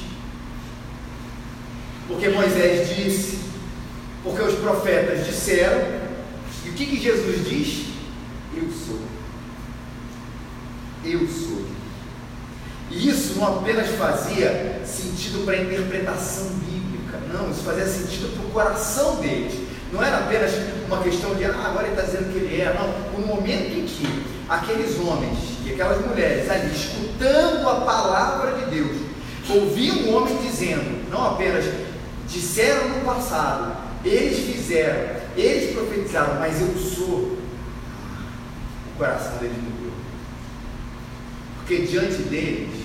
porque 2.08 2.30
Moisés 2.30 2.96
disse, 2.96 3.40
porque 4.24 4.42
os 4.42 4.56
profetas 4.56 5.26
disseram, 5.26 5.80
e 6.66 6.70
o 6.70 6.74
que, 6.74 6.86
que 6.86 7.00
Jesus 7.02 7.48
diz? 7.48 7.86
Eu 8.56 8.70
sou. 8.72 9.00
Eu 11.04 11.28
sou. 11.28 11.83
E 12.96 13.10
isso 13.10 13.40
não 13.40 13.58
apenas 13.58 13.90
fazia 13.98 14.82
sentido 14.86 15.44
para 15.46 15.56
a 15.56 15.62
interpretação 15.62 16.46
bíblica, 16.46 17.18
não, 17.34 17.50
isso 17.50 17.64
fazia 17.64 17.88
sentido 17.88 18.32
para 18.38 18.46
o 18.46 18.52
coração 18.52 19.16
deles. 19.16 19.54
Não 19.92 20.02
era 20.02 20.18
apenas 20.18 20.52
uma 20.88 21.02
questão 21.02 21.34
de, 21.36 21.46
ah, 21.46 21.66
agora 21.66 21.88
ele 21.88 21.96
está 21.96 22.06
dizendo 22.06 22.32
que 22.32 22.38
ele 22.38 22.62
é, 22.62 22.74
não. 22.74 23.20
No 23.20 23.28
momento 23.28 23.78
em 23.78 23.86
que 23.86 24.08
aqueles 24.48 25.00
homens 25.00 25.38
e 25.66 25.74
aquelas 25.74 26.06
mulheres 26.06 26.50
ali, 26.50 26.72
escutando 26.72 27.68
a 27.68 27.82
palavra 27.82 28.60
de 28.60 28.76
Deus, 28.76 28.98
ouviam 29.50 29.98
um 29.98 30.16
homem 30.16 30.38
dizendo, 30.38 31.10
não 31.10 31.32
apenas 31.32 31.66
disseram 32.28 32.90
no 32.90 33.02
passado, 33.02 33.76
eles 34.06 34.40
fizeram, 34.40 35.16
eles 35.36 35.74
profetizaram, 35.74 36.40
mas 36.40 36.62
eu 36.62 36.76
sou. 36.78 37.38
O 38.94 38.98
coração 38.98 39.38
deles 39.38 39.58
mudou. 39.58 39.94
Porque 41.58 41.86
diante 41.88 42.18
deles 42.24 42.83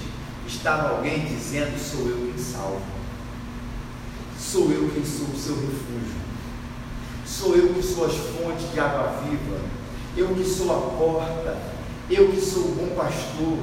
estava 0.48 0.96
alguém 0.96 1.24
dizendo: 1.26 1.78
Sou 1.78 2.08
eu 2.08 2.32
quem 2.32 2.42
salvo. 2.42 2.80
Sou 4.38 4.70
eu 4.72 4.90
quem 4.92 5.04
sou 5.04 5.26
o 5.26 5.38
seu 5.38 5.54
refúgio. 5.54 6.18
Sou 7.26 7.54
eu 7.54 7.74
que 7.74 7.82
sou 7.82 8.06
as 8.06 8.14
fontes 8.14 8.72
de 8.72 8.80
água 8.80 9.22
viva. 9.22 9.60
Eu 10.16 10.34
que 10.34 10.44
sou 10.44 10.72
a 10.72 10.90
porta. 10.96 11.58
Eu 12.10 12.30
que 12.30 12.40
sou 12.40 12.62
o 12.64 12.74
bom 12.74 12.94
pastor. 12.96 13.58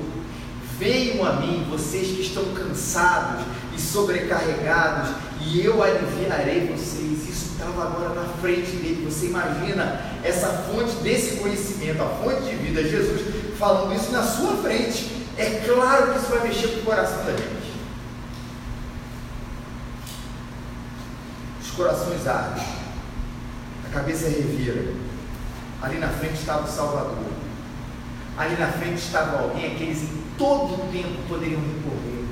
Venham 0.78 1.26
a 1.26 1.34
mim, 1.34 1.66
vocês 1.70 2.08
que 2.08 2.22
estão 2.22 2.44
cansados 2.54 3.46
e 3.76 3.80
sobrecarregados, 3.80 5.16
e 5.42 5.64
eu 5.64 5.82
aliviarei 5.82 6.68
vocês. 6.68 7.28
Isso 7.30 7.54
estava 7.54 7.84
agora 7.84 8.14
na 8.14 8.28
frente 8.42 8.72
dele. 8.72 9.08
Você 9.10 9.28
imagina 9.28 10.02
essa 10.24 10.48
fonte 10.50 10.96
desse 10.98 11.38
conhecimento, 11.38 12.04
a 12.04 12.10
fonte 12.10 12.44
de 12.44 12.56
vida, 12.58 12.84
Jesus 12.84 13.22
falando 13.58 13.96
isso 13.96 14.12
na 14.12 14.24
sua 14.24 14.58
frente. 14.58 15.15
É 15.38 15.62
claro 15.66 16.14
que 16.14 16.20
isso 16.20 16.30
vai 16.30 16.48
mexer 16.48 16.68
com 16.70 16.80
o 16.80 16.84
coração 16.84 17.26
da 17.26 17.32
gente. 17.32 17.76
Os 21.62 21.72
corações 21.72 22.26
ardem, 22.26 22.64
a 23.86 23.90
cabeça 23.94 24.30
revira. 24.30 24.94
Ali 25.82 25.98
na 25.98 26.08
frente 26.08 26.36
estava 26.36 26.66
o 26.66 26.72
Salvador. 26.72 27.18
Ali 28.38 28.56
na 28.58 28.68
frente 28.68 28.98
estava 28.98 29.44
alguém 29.44 29.74
a 29.74 29.76
que 29.76 29.84
eles 29.84 30.04
em 30.04 30.24
todo 30.38 30.92
tempo 30.92 31.28
poderiam 31.28 31.62
recorrer. 31.62 32.26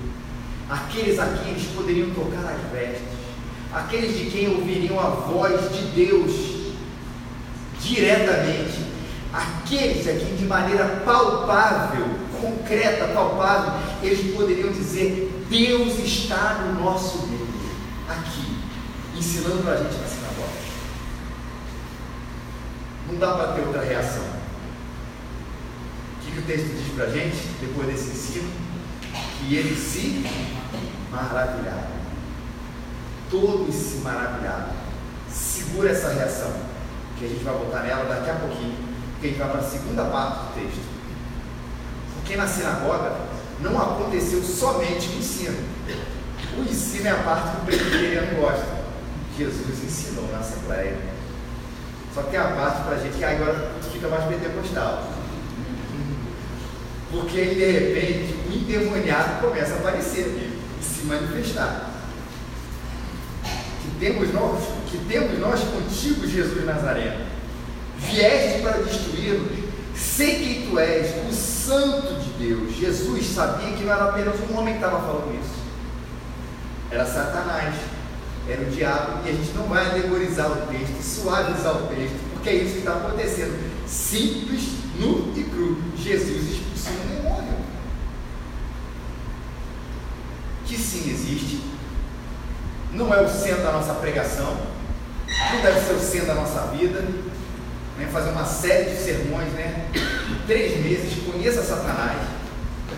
Aqueles 0.69 1.19
a 1.19 1.25
quem 1.27 1.51
eles 1.51 1.67
poderiam 1.75 2.09
tocar 2.11 2.39
as 2.39 2.71
vestes. 2.71 3.07
Aqueles 3.73 4.17
de 4.17 4.25
quem 4.29 4.49
ouviriam 4.49 4.99
a 4.99 5.09
voz 5.09 5.71
de 5.73 5.81
Deus 5.87 6.73
diretamente. 7.81 8.93
Aqueles 9.33 10.07
a 10.07 10.13
quem 10.13 10.35
de 10.35 10.45
maneira 10.45 11.01
palpável, 11.05 12.07
concreta, 12.43 13.07
palpável, 13.07 13.73
eles 14.01 14.35
poderiam 14.35 14.71
dizer: 14.71 15.45
Deus 15.49 15.97
está 15.99 16.65
no 16.65 16.83
nosso 16.83 17.27
meio, 17.27 17.47
aqui, 18.09 18.57
ensinando 19.17 19.63
para 19.63 19.73
a 19.73 19.77
gente 19.77 19.95
na 19.95 20.07
sinagoga. 20.07 20.63
Não 23.09 23.19
dá 23.19 23.33
para 23.33 23.53
ter 23.53 23.61
outra 23.61 23.83
reação. 23.83 24.23
O 26.17 26.25
que, 26.25 26.31
que 26.31 26.39
o 26.39 26.43
texto 26.43 26.75
diz 26.75 26.93
para 26.95 27.05
a 27.05 27.09
gente, 27.09 27.37
depois 27.61 27.87
desse 27.87 28.09
ensino? 28.09 28.49
Que 29.39 29.55
eles 29.55 29.79
se 29.79 30.25
maravilharam. 31.11 32.03
Todos 33.29 33.73
se 33.73 33.97
maravilharam. 33.97 34.69
Segura 35.29 35.91
essa 35.91 36.09
reação, 36.09 36.53
que 37.17 37.25
a 37.25 37.27
gente 37.27 37.43
vai 37.43 37.53
voltar 37.53 37.83
nela 37.83 38.05
daqui 38.05 38.29
a 38.29 38.35
pouquinho, 38.35 38.75
porque 39.13 39.27
a 39.27 39.29
gente 39.29 39.39
vai 39.39 39.49
para 39.49 39.59
a 39.59 39.63
segunda 39.63 40.05
parte 40.05 40.39
do 40.39 40.61
texto. 40.61 40.93
Porque 42.23 42.37
na 42.37 42.47
sinagoga 42.47 43.17
não 43.59 43.77
aconteceu 43.77 44.41
somente 44.41 45.09
o 45.09 45.17
ensino. 45.17 45.57
O 46.57 46.61
ensino 46.61 47.07
é 47.07 47.11
a 47.11 47.15
parte 47.15 47.51
que 47.51 47.57
o 47.57 47.65
presbiteriano 47.65 48.39
gosta. 48.39 48.65
Jesus 49.37 49.83
ensinou 49.83 50.31
na 50.31 50.39
Assembleia. 50.39 50.97
Só 52.13 52.23
que 52.23 52.31
tem 52.31 52.39
a 52.39 52.45
parte 52.45 52.83
para 52.83 52.95
a 52.95 52.99
gente 52.99 53.17
que 53.17 53.25
agora 53.25 53.71
fica 53.91 54.07
mais 54.07 54.23
pentecostal. 54.23 55.11
Porque 57.11 57.39
aí 57.41 57.55
de 57.55 57.71
repente 57.71 58.35
o 58.47 58.53
endemoniado 58.53 59.41
começa 59.41 59.73
a 59.73 59.77
aparecer 59.79 60.27
e 60.27 60.81
se 60.81 61.05
manifestar. 61.05 61.89
Que 63.43 63.99
temos 63.99 64.33
nós, 64.33 64.63
que 64.89 64.97
temos 65.09 65.37
nós 65.39 65.59
contigo, 65.59 66.25
Jesus 66.25 66.65
Nazareno. 66.65 67.25
Vieste 67.97 68.61
para 68.61 68.77
destruir-nos. 68.77 69.62
Sei 70.03 70.35
quem 70.35 70.69
tu 70.69 70.77
és, 70.77 71.11
o 71.27 71.33
Santo 71.33 72.19
de 72.19 72.29
Deus. 72.45 72.75
Jesus 72.75 73.25
sabia 73.33 73.75
que 73.75 73.83
não 73.83 73.93
era 73.93 74.09
apenas 74.09 74.35
um 74.49 74.57
homem 74.57 74.75
que 74.75 74.83
estava 74.83 74.99
falando 74.99 75.33
isso. 75.39 75.63
Era 76.91 77.05
Satanás, 77.05 77.73
era 78.47 78.61
o 78.61 78.65
diabo, 78.65 79.25
e 79.25 79.29
a 79.29 79.31
gente 79.31 79.53
não 79.53 79.65
vai 79.65 79.89
alegorizar 79.89 80.51
o 80.51 80.67
texto, 80.67 81.01
suavizar 81.01 81.77
o 81.77 81.87
texto, 81.87 82.19
porque 82.33 82.49
é 82.49 82.55
isso 82.55 82.73
que 82.73 82.79
está 82.79 82.93
acontecendo. 82.93 83.57
Simples, 83.87 84.63
nu 84.99 85.33
e 85.35 85.43
cru. 85.45 85.81
Jesus 85.97 86.51
expulsou 86.51 86.93
um 86.93 87.15
demônio. 87.15 87.57
Que 90.65 90.77
sim 90.77 91.09
existe. 91.09 91.63
Não 92.91 93.11
é 93.11 93.21
o 93.21 93.29
centro 93.29 93.63
da 93.63 93.71
nossa 93.71 93.93
pregação, 93.95 94.55
não 95.53 95.61
deve 95.61 95.79
ser 95.79 95.93
o 95.93 95.99
centro 95.99 96.27
da 96.27 96.35
nossa 96.35 96.67
vida. 96.67 97.03
Né? 97.97 98.09
Fazer 98.11 98.29
uma 98.31 98.45
série 98.45 98.91
de 98.91 98.97
sermões, 98.97 99.51
né? 99.53 99.87
Três 100.47 100.83
meses, 100.83 101.23
conheça 101.25 101.61
Satanás. 101.61 102.19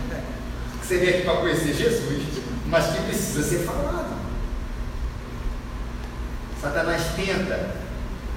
Você 0.82 0.98
veio 0.98 1.16
aqui 1.16 1.22
para 1.22 1.40
conhecer 1.40 1.74
Jesus, 1.74 2.22
mas 2.66 2.86
que 2.86 3.02
precisa 3.02 3.42
ser 3.42 3.58
falado. 3.64 4.16
Satanás 6.60 7.02
tenta 7.14 7.70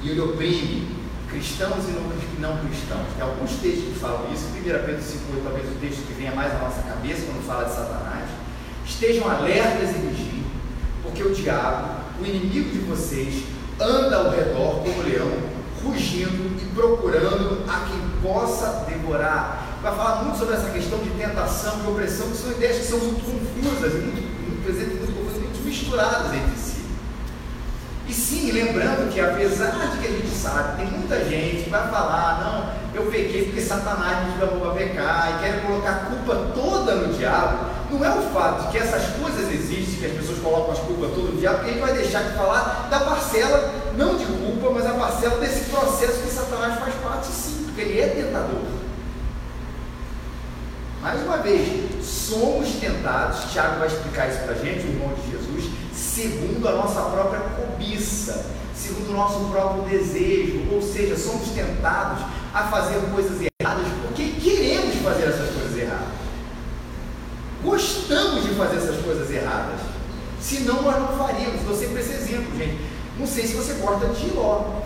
e 0.03 0.09
ele 0.09 0.21
oprime 0.21 0.99
cristãos 1.29 1.85
e 1.87 2.39
não 2.39 2.57
cristãos. 2.57 3.07
Tem 3.15 3.23
alguns 3.23 3.51
textos 3.51 3.93
que 3.93 3.99
falam 3.99 4.31
isso. 4.33 4.47
1 4.47 4.63
Pedro 4.63 5.01
5,8, 5.01 5.43
talvez 5.43 5.69
o 5.69 5.75
texto 5.79 6.07
que 6.07 6.13
venha 6.13 6.31
mais 6.33 6.53
à 6.53 6.59
nossa 6.59 6.81
cabeça 6.81 7.25
quando 7.25 7.45
fala 7.45 7.65
de 7.65 7.75
Satanás. 7.75 8.29
Estejam 8.85 9.29
alertas 9.29 9.89
e 9.91 10.07
vigiem, 10.07 10.43
porque 11.03 11.21
o 11.21 11.33
diabo, 11.33 12.01
o 12.19 12.25
inimigo 12.25 12.71
de 12.71 12.79
vocês, 12.79 13.43
anda 13.79 14.17
ao 14.17 14.31
redor 14.31 14.81
como 14.83 15.03
leão, 15.03 15.31
rugindo 15.83 16.61
e 16.61 16.65
procurando 16.73 17.63
a 17.67 17.85
quem 17.87 17.99
possa 18.21 18.85
devorar. 18.87 19.65
Vai 19.81 19.95
falar 19.95 20.23
muito 20.23 20.37
sobre 20.37 20.55
essa 20.55 20.69
questão 20.69 20.99
de 20.99 21.09
tentação, 21.11 21.79
de 21.79 21.87
opressão, 21.87 22.29
que 22.29 22.37
são 22.37 22.51
ideias 22.51 22.77
que 22.77 22.85
são 22.85 22.99
muito 22.99 23.21
confusas 23.23 23.93
e 23.93 23.97
muito, 23.97 24.21
muito, 24.21 24.67
muito, 24.67 25.11
muito, 25.13 25.39
muito 25.39 25.65
misturadas 25.65 26.33
entre 26.33 26.57
si. 26.57 26.79
E 28.09 28.13
sim, 28.13 28.51
lembrando 28.51 29.13
que 29.13 29.21
apesar 29.21 29.91
de 29.91 29.99
que 29.99 30.07
a 30.07 30.11
gente 30.11 30.35
sabe, 30.35 30.77
tem 30.77 30.87
muita 30.87 31.23
gente 31.25 31.65
que 31.65 31.69
vai 31.69 31.87
falar, 31.89 32.41
não, 32.43 32.99
eu 32.99 33.11
pequei 33.11 33.45
porque 33.45 33.61
Satanás 33.61 34.27
me 34.27 34.39
chamou 34.39 34.61
para 34.61 34.83
pecar 34.83 35.35
e 35.35 35.43
quer 35.43 35.63
colocar 35.63 35.91
a 35.91 35.99
culpa 36.05 36.51
toda 36.55 36.95
no 36.95 37.13
diabo. 37.13 37.69
Não 37.91 38.03
é 38.03 38.09
o 38.09 38.21
fato 38.33 38.65
de 38.65 38.71
que 38.71 38.77
essas 38.79 39.15
coisas 39.15 39.51
existem, 39.51 39.99
que 39.99 40.05
as 40.07 40.11
pessoas 40.13 40.39
colocam 40.39 40.71
as 40.71 40.79
culpas 40.79 41.11
todas 41.11 41.33
no 41.35 41.39
diabo, 41.39 41.59
que 41.59 41.69
a 41.69 41.73
gente 41.73 41.81
vai 41.81 41.93
deixar 41.93 42.23
de 42.23 42.35
falar 42.35 42.87
da 42.89 42.99
parcela, 42.99 43.75
não 43.95 44.17
de 44.17 44.25
culpa, 44.69 44.73
mas 44.73 44.85
a 44.85 44.93
parcela 44.93 45.39
desse 45.39 45.69
processo 45.69 46.21
que 46.21 46.29
Satanás 46.29 46.79
faz 46.79 46.93
parte 46.95 47.27
sim, 47.27 47.63
porque 47.65 47.81
ele 47.81 47.99
é 47.99 48.07
tentador. 48.07 48.61
Mais 51.01 51.21
uma 51.23 51.37
vez, 51.37 52.05
somos 52.05 52.69
tentados, 52.73 53.51
Tiago 53.51 53.79
vai 53.79 53.87
explicar 53.87 54.29
isso 54.29 54.39
para 54.39 54.53
a 54.53 54.57
gente, 54.57 54.85
o 54.85 54.89
irmão 54.89 55.13
de 55.13 55.31
Jesus, 55.31 55.71
segundo 55.93 56.67
a 56.67 56.73
nossa 56.73 57.01
própria 57.01 57.39
cobiça, 57.39 58.45
segundo 58.75 59.11
o 59.11 59.13
nosso 59.13 59.39
próprio 59.49 59.83
desejo, 59.83 60.67
ou 60.71 60.81
seja, 60.81 61.17
somos 61.17 61.49
tentados 61.49 62.23
a 62.53 62.63
fazer 62.63 62.99
coisas 63.13 63.37
erradas 63.61 63.87
porque 64.01 64.33
queremos 64.41 64.95
fazer 64.95 65.23
essas 65.23 65.49
coisas 65.51 65.77
erradas. 65.77 66.19
Gostamos 67.63 68.43
de 68.43 68.55
fazer 68.55 68.77
essas 68.77 69.01
coisas 69.01 69.29
erradas. 69.31 69.79
Senão 70.41 70.81
nós 70.81 70.97
não 70.97 71.17
faríamos. 71.17 71.61
Dou 71.61 71.75
sempre 71.75 71.99
esse 71.99 72.13
exemplo, 72.13 72.57
gente. 72.57 72.77
Não 73.19 73.27
sei 73.27 73.45
se 73.45 73.53
você 73.53 73.73
gosta 73.73 74.07
de 74.07 74.21
giló, 74.21 74.81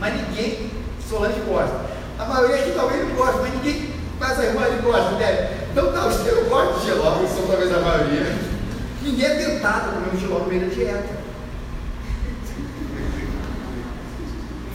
mas 0.00 0.14
ninguém, 0.14 0.70
Solange 1.08 1.40
gosta. 1.40 1.80
A 2.18 2.24
maioria 2.24 2.56
aqui 2.56 2.72
talvez 2.74 3.06
não 3.06 3.14
gosta, 3.14 3.42
mas 3.42 3.54
ninguém, 3.54 3.90
mas 4.18 4.38
a 4.38 4.44
irmã 4.44 4.66
ele 4.66 4.82
gosta, 4.82 5.10
né? 5.12 5.68
Então 5.70 5.92
tá, 5.92 6.06
os 6.06 6.16
que 6.16 6.30
não 6.30 6.44
gostam 6.44 6.78
de 6.78 6.86
giló, 6.86 7.18
que 7.18 7.28
são 7.28 7.46
talvez 7.46 7.72
a 7.74 7.80
maioria. 7.80 8.34
Ninguém 9.02 9.26
é 9.26 9.34
tentado 9.34 9.92
comer 9.92 10.14
um 10.14 10.18
giló 10.18 10.38
no 10.38 10.46
meio 10.46 10.62
da 10.62 10.74
dieta. 10.74 11.24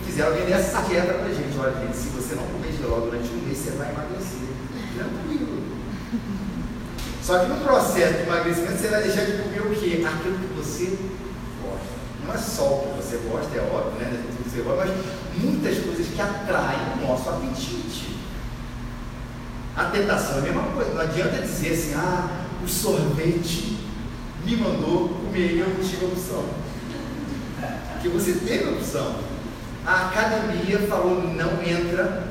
Quiseram 0.06 0.36
vender 0.36 0.52
essa 0.52 0.82
dieta 0.82 1.14
pra 1.14 1.30
gente. 1.30 1.58
Olha, 1.58 1.74
gente, 1.82 1.98
se 1.98 2.10
você 2.10 2.36
não 2.36 2.44
comer 2.44 2.74
giló 2.74 3.00
durante 3.00 3.30
um 3.30 3.48
mês, 3.48 3.58
você 3.58 3.72
vai 3.72 3.90
emagrecer. 3.90 4.50
Tranquilo. 4.96 5.64
Só 7.24 7.40
que 7.40 7.48
no 7.48 7.58
processo 7.58 8.14
de 8.14 8.24
emagrecimento, 8.24 8.78
você 8.78 8.88
vai 8.88 9.02
deixar 9.04 9.26
de 9.26 9.42
comer 9.42 9.62
o 9.62 9.76
quê? 9.76 10.06
Aquilo 10.06 10.38
que 10.38 10.54
você. 10.56 10.98
Não 12.26 12.34
é 12.34 12.38
só 12.38 12.64
o 12.64 12.80
que 12.80 13.04
você 13.04 13.18
gosta, 13.30 13.58
é 13.58 13.62
óbvio, 13.62 14.00
né? 14.00 14.24
Você 14.46 14.62
gosta, 14.62 14.86
mas 14.86 15.44
muitas 15.44 15.78
coisas 15.84 16.08
que 16.08 16.22
atraem 16.22 16.80
o 16.98 17.08
nosso 17.08 17.30
apetite. 17.30 18.18
A 19.76 19.86
tentação 19.86 20.36
é 20.36 20.40
a 20.40 20.42
mesma 20.42 20.64
coisa. 20.64 20.94
Não 20.94 21.02
adianta 21.02 21.42
dizer 21.42 21.72
assim, 21.72 21.94
ah, 21.96 22.28
o 22.64 22.68
sorvete 22.68 23.78
me 24.46 24.56
mandou 24.58 25.10
comer 25.10 25.54
e 25.54 25.60
eu 25.60 25.70
não 25.70 25.76
tive 25.76 26.06
opção. 26.06 26.44
Porque 27.94 28.10
você 28.10 28.34
teve 28.34 28.70
opção. 28.70 29.16
A 29.86 30.08
academia 30.08 30.80
falou, 30.88 31.24
não 31.24 31.64
entra, 31.64 32.28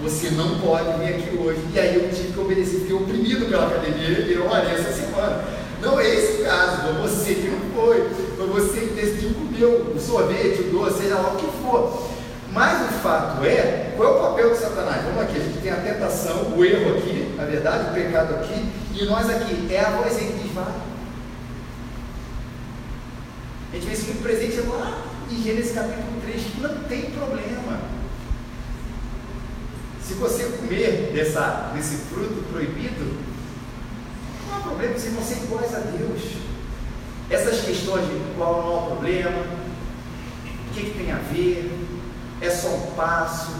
você 0.00 0.30
não 0.30 0.60
pode 0.60 0.98
vir 0.98 1.14
aqui 1.14 1.36
hoje. 1.36 1.60
E 1.72 1.78
aí 1.78 1.94
eu 1.94 2.10
tive 2.10 2.32
que 2.32 2.40
obedecer, 2.40 2.80
fiquei 2.80 2.94
oprimido 2.94 3.46
pela 3.46 3.66
academia 3.66 4.08
e 4.08 4.32
eu 4.32 4.46
olhei 4.46 4.74
essa 4.74 4.92
semana. 4.92 5.44
Não 5.80 5.98
é 5.98 6.14
esse 6.14 6.42
o 6.42 6.44
caso, 6.44 6.92
você 7.02 7.34
que 7.34 7.48
não 7.48 7.60
foi 7.74 8.08
você 8.52 8.80
decidiu 8.94 9.34
comer 9.34 9.64
o 9.64 9.98
sorvete, 9.98 10.62
o 10.62 10.70
doce, 10.70 11.02
seja 11.02 11.14
lá 11.16 11.32
o 11.32 11.36
que 11.36 11.46
for. 11.62 12.10
Mas 12.52 12.90
o 12.90 12.92
fato 13.00 13.42
é, 13.44 13.94
qual 13.96 14.08
é 14.08 14.16
o 14.16 14.20
papel 14.28 14.50
de 14.50 14.58
Satanás? 14.58 15.02
Vamos 15.04 15.22
aqui, 15.22 15.38
a 15.38 15.42
gente 15.42 15.58
tem 15.62 15.72
a 15.72 15.76
tentação, 15.76 16.52
o 16.54 16.64
erro 16.64 16.98
aqui, 16.98 17.34
na 17.36 17.44
verdade, 17.44 17.90
o 17.90 17.94
pecado 17.94 18.34
aqui, 18.34 18.68
e 18.94 19.04
nós 19.06 19.28
aqui, 19.30 19.68
é 19.70 19.80
a 19.80 19.90
vozinha 19.90 20.32
que 20.32 20.42
diz, 20.42 20.52
a 23.72 23.74
gente 23.74 23.86
vê 23.86 23.92
isso 23.94 24.04
muito 24.04 24.22
presente 24.22 24.60
lá 24.68 25.02
em 25.30 25.42
Gênesis 25.42 25.74
capítulo 25.74 26.20
3, 26.22 26.42
que 26.42 26.60
não 26.60 26.74
tem 26.84 27.10
problema. 27.10 27.80
Se 30.02 30.12
você 30.14 30.44
comer 30.58 31.10
dessa, 31.14 31.72
desse 31.74 31.96
fruto 31.96 32.44
proibido, 32.52 33.16
não 34.46 34.58
há 34.58 34.60
problema, 34.60 34.94
vão 34.94 35.22
ser 35.22 35.36
iguais 35.44 35.74
a 35.74 35.78
Deus. 35.78 36.41
Essas 37.32 37.62
questões 37.62 38.04
de 38.04 38.20
qual 38.36 38.62
não 38.62 38.78
há 38.78 38.82
problema, 38.88 39.30
o 39.30 40.74
que, 40.74 40.82
que 40.82 40.98
tem 40.98 41.10
a 41.10 41.16
ver, 41.32 41.72
é 42.42 42.50
só 42.50 42.68
um 42.68 42.90
passo, 42.94 43.52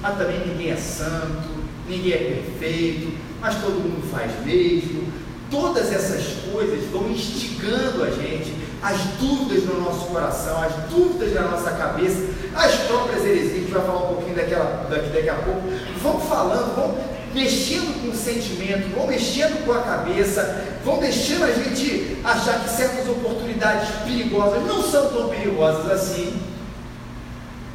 mas 0.00 0.16
também 0.16 0.40
ninguém 0.46 0.70
é 0.70 0.76
santo, 0.76 1.50
ninguém 1.86 2.12
é 2.14 2.16
perfeito, 2.16 3.12
mas 3.38 3.56
todo 3.56 3.72
mundo 3.74 4.10
faz 4.10 4.32
mesmo. 4.42 5.12
Todas 5.50 5.92
essas 5.92 6.50
coisas 6.50 6.88
vão 6.90 7.10
instigando 7.10 8.04
a 8.04 8.10
gente 8.10 8.54
as 8.82 8.96
dúvidas 9.20 9.64
no 9.64 9.82
nosso 9.82 10.06
coração, 10.06 10.62
as 10.62 10.72
dúvidas 10.90 11.34
na 11.34 11.42
nossa 11.42 11.72
cabeça, 11.72 12.26
as 12.54 12.74
próprias 12.86 13.22
heresias, 13.22 13.52
a 13.52 13.56
gente 13.56 13.70
vai 13.70 13.84
falar 13.84 13.98
um 13.98 14.14
pouquinho 14.14 14.36
daquela, 14.36 14.86
daqui, 14.88 15.10
daqui 15.10 15.28
a 15.28 15.34
pouco, 15.34 15.62
vão 16.02 16.18
falando, 16.20 16.74
vão 16.74 17.09
mexendo 17.32 18.02
com 18.02 18.08
o 18.08 18.16
sentimento, 18.16 18.94
vão 18.94 19.06
mexendo 19.06 19.64
com 19.64 19.72
a 19.72 19.82
cabeça, 19.82 20.78
vão 20.84 20.98
deixando 20.98 21.44
a 21.44 21.52
gente 21.52 22.18
achar 22.24 22.60
que 22.60 22.70
certas 22.70 23.08
oportunidades 23.08 23.88
perigosas 24.04 24.64
não 24.66 24.82
são 24.82 25.10
tão 25.10 25.28
perigosas 25.28 25.90
assim. 25.90 26.40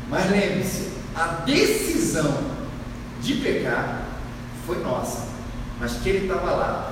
Mas 0.10 0.30
lembre-se, 0.30 0.92
a 1.16 1.42
decisão 1.46 2.38
de 3.22 3.36
pecar 3.36 4.04
foi 4.66 4.80
nossa, 4.84 5.28
mas 5.80 5.94
que 5.94 6.10
ele 6.10 6.28
estava 6.28 6.52
lá 6.52 6.92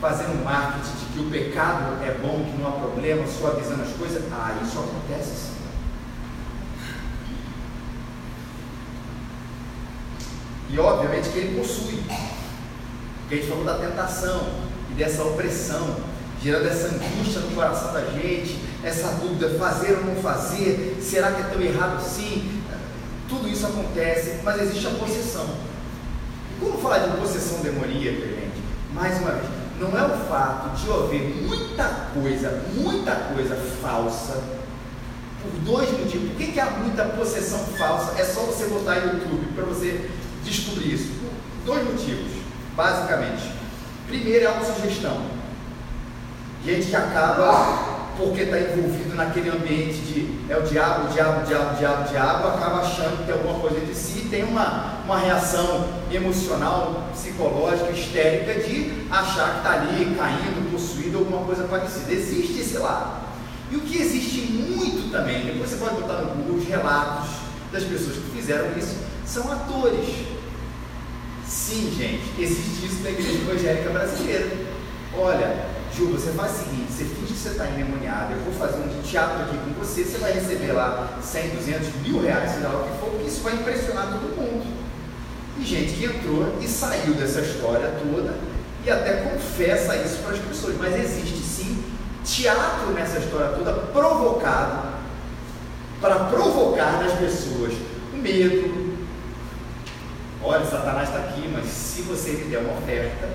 fazendo 0.00 0.44
marketing 0.44 0.96
de 0.96 1.12
que 1.12 1.20
o 1.20 1.30
pecado 1.30 2.02
é 2.02 2.10
bom, 2.20 2.44
que 2.44 2.60
não 2.60 2.68
há 2.68 2.72
problema, 2.72 3.24
suavizando 3.26 3.82
as 3.82 3.92
coisas, 3.92 4.24
ah, 4.32 4.58
isso 4.62 4.78
acontece 4.78 5.30
sim. 5.30 5.61
E 10.72 10.78
obviamente 10.78 11.28
que 11.28 11.38
ele 11.38 11.60
possui. 11.60 12.02
Porque 13.20 13.34
a 13.34 13.36
gente 13.36 13.48
falou 13.48 13.64
da 13.64 13.74
tentação 13.74 14.48
e 14.90 14.94
dessa 14.94 15.22
opressão, 15.22 15.96
gerando 16.42 16.66
essa 16.66 16.88
angústia 16.88 17.40
no 17.42 17.54
coração 17.54 17.92
da 17.92 18.00
gente, 18.06 18.58
essa 18.82 19.08
dúvida, 19.20 19.50
fazer 19.58 19.98
ou 19.98 20.04
não 20.04 20.16
fazer, 20.16 20.96
será 21.00 21.32
que 21.32 21.42
é 21.42 21.44
tão 21.44 21.60
errado 21.60 21.98
assim? 21.98 22.62
Tudo 23.28 23.48
isso 23.48 23.66
acontece, 23.66 24.40
mas 24.42 24.62
existe 24.62 24.86
a 24.86 24.90
possessão. 24.90 25.44
E 25.44 26.60
quando 26.60 26.82
falar 26.82 26.98
de 26.98 27.16
possessão 27.18 27.60
demoníaca, 27.60 28.26
gente, 28.26 28.62
mais 28.94 29.18
uma 29.20 29.32
vez, 29.32 29.46
não 29.78 29.98
é 29.98 30.04
o 30.04 30.18
fato 30.28 30.76
de 30.76 30.90
haver 30.90 31.42
muita 31.42 31.84
coisa, 32.14 32.62
muita 32.74 33.14
coisa 33.34 33.56
falsa, 33.82 34.42
por 35.42 35.50
dois 35.64 35.90
motivos. 35.90 36.30
Por 36.30 36.36
que, 36.38 36.52
que 36.52 36.60
há 36.60 36.70
muita 36.70 37.04
possessão 37.04 37.58
falsa? 37.78 38.20
É 38.20 38.24
só 38.24 38.40
você 38.42 38.66
botar 38.66 38.96
YouTube 38.96 39.52
para 39.54 39.64
você 39.64 40.08
descobrir 40.44 40.94
isso. 40.94 41.12
Por 41.20 41.74
dois 41.74 41.84
motivos, 41.84 42.32
basicamente. 42.76 43.50
Primeiro 44.06 44.44
é 44.44 44.46
a 44.46 44.50
autossugestão. 44.50 45.22
Gente 46.64 46.88
que 46.88 46.96
acaba 46.96 47.92
porque 48.16 48.42
está 48.42 48.58
envolvido 48.58 49.14
naquele 49.14 49.50
ambiente 49.50 49.98
de 49.98 50.52
é 50.52 50.56
o 50.56 50.62
diabo, 50.62 51.08
o 51.08 51.12
diabo, 51.12 51.42
o 51.42 51.46
diabo, 51.46 51.74
o 51.74 51.78
diabo, 51.78 52.04
o 52.04 52.08
diabo, 52.08 52.48
acaba 52.48 52.80
achando 52.80 53.18
que 53.18 53.24
tem 53.24 53.34
alguma 53.34 53.58
coisa 53.58 53.80
de 53.80 53.94
si 53.94 54.24
e 54.26 54.28
tem 54.28 54.44
uma, 54.44 55.02
uma 55.04 55.18
reação 55.18 55.88
emocional, 56.10 57.08
psicológica, 57.12 57.90
histérica 57.90 58.60
de 58.60 59.06
achar 59.10 59.52
que 59.52 59.56
está 59.58 59.72
ali 59.72 60.14
caindo, 60.14 60.70
possuído, 60.70 61.18
alguma 61.18 61.44
coisa 61.44 61.64
parecida. 61.64 62.12
Existe 62.12 62.60
esse 62.60 62.78
lado. 62.78 63.22
E 63.70 63.76
o 63.76 63.80
que 63.80 64.00
existe 64.00 64.52
muito 64.52 65.10
também, 65.10 65.46
depois 65.46 65.70
você 65.70 65.76
pode 65.76 65.94
botar 65.94 66.20
no 66.20 66.34
Google 66.34 66.58
os 66.58 66.68
relatos 66.68 67.30
das 67.72 67.84
pessoas 67.84 68.16
que 68.16 68.30
fizeram 68.36 68.66
isso, 68.76 68.98
são 69.24 69.50
atores. 69.50 70.31
Sim, 71.46 71.92
gente, 71.96 72.40
existe 72.40 72.86
isso 72.86 73.02
na 73.02 73.10
igreja 73.10 73.32
evangélica 73.32 73.90
brasileira. 73.90 74.50
Olha, 75.16 75.66
Ju, 75.94 76.06
você 76.06 76.30
faz 76.32 76.52
o 76.52 76.64
seguinte, 76.64 76.90
você 76.90 77.04
finge 77.04 77.34
que 77.34 77.38
você 77.38 77.48
está 77.50 77.68
endemoniado, 77.68 78.32
eu 78.32 78.40
vou 78.40 78.54
fazer 78.54 78.78
um 78.78 79.02
teatro 79.02 79.42
aqui 79.42 79.58
com 79.58 79.78
você, 79.78 80.04
você 80.04 80.16
vai 80.16 80.32
receber 80.32 80.72
lá 80.72 81.18
100, 81.20 81.50
200, 81.50 81.88
mil 82.02 82.22
reais, 82.22 82.52
sei 82.52 82.62
lá 82.62 82.70
o 82.70 82.84
que 82.84 82.98
for, 82.98 83.10
porque 83.10 83.28
isso 83.28 83.42
vai 83.42 83.54
impressionar 83.54 84.06
todo 84.06 84.36
mundo. 84.36 84.64
E 85.58 85.64
gente 85.64 85.92
que 85.92 86.06
entrou 86.06 86.56
e 86.62 86.66
saiu 86.66 87.12
dessa 87.14 87.40
história 87.40 87.92
toda 88.02 88.34
e 88.84 88.90
até 88.90 89.16
confessa 89.16 89.96
isso 89.96 90.18
para 90.22 90.32
as 90.32 90.38
pessoas, 90.38 90.76
mas 90.78 90.98
existe 90.98 91.42
sim 91.42 91.84
teatro 92.24 92.92
nessa 92.92 93.18
história 93.18 93.48
toda 93.48 93.72
provocado 93.72 94.92
para 96.00 96.14
provocar 96.24 97.02
nas 97.02 97.12
pessoas 97.18 97.74
o 98.12 98.16
medo. 98.16 98.91
Olha, 100.44 100.64
Satanás 100.64 101.08
está 101.08 101.20
aqui, 101.20 101.48
mas 101.52 101.66
se 101.66 102.02
você 102.02 102.32
me 102.32 102.44
der 102.50 102.58
uma 102.58 102.78
oferta, 102.78 103.28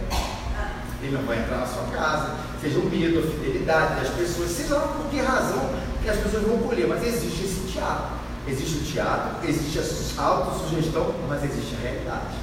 ele 1.02 1.16
não 1.16 1.24
vai 1.24 1.40
entrar 1.40 1.60
na 1.60 1.66
sua 1.66 1.84
casa, 1.84 2.36
seja 2.62 2.80
o 2.80 2.90
medo, 2.90 3.20
a 3.20 3.22
fidelidade 3.22 4.02
das 4.02 4.10
pessoas, 4.10 4.52
seja 4.52 4.76
lá 4.76 4.88
por 4.88 5.10
que 5.10 5.22
razão 5.22 5.70
que 6.04 6.10
as 6.10 6.18
pessoas 6.18 6.44
vão 6.44 6.58
colher, 6.60 6.88
mas 6.88 7.06
existe 7.06 7.46
esse 7.46 7.72
teatro. 7.72 8.18
Existe 8.46 8.78
o 8.78 8.84
teatro, 8.84 9.48
existe 9.48 9.80
a 10.18 10.22
autossugestão, 10.22 11.14
mas 11.30 11.44
existe 11.44 11.76
a 11.76 11.82
realidade. 11.82 12.36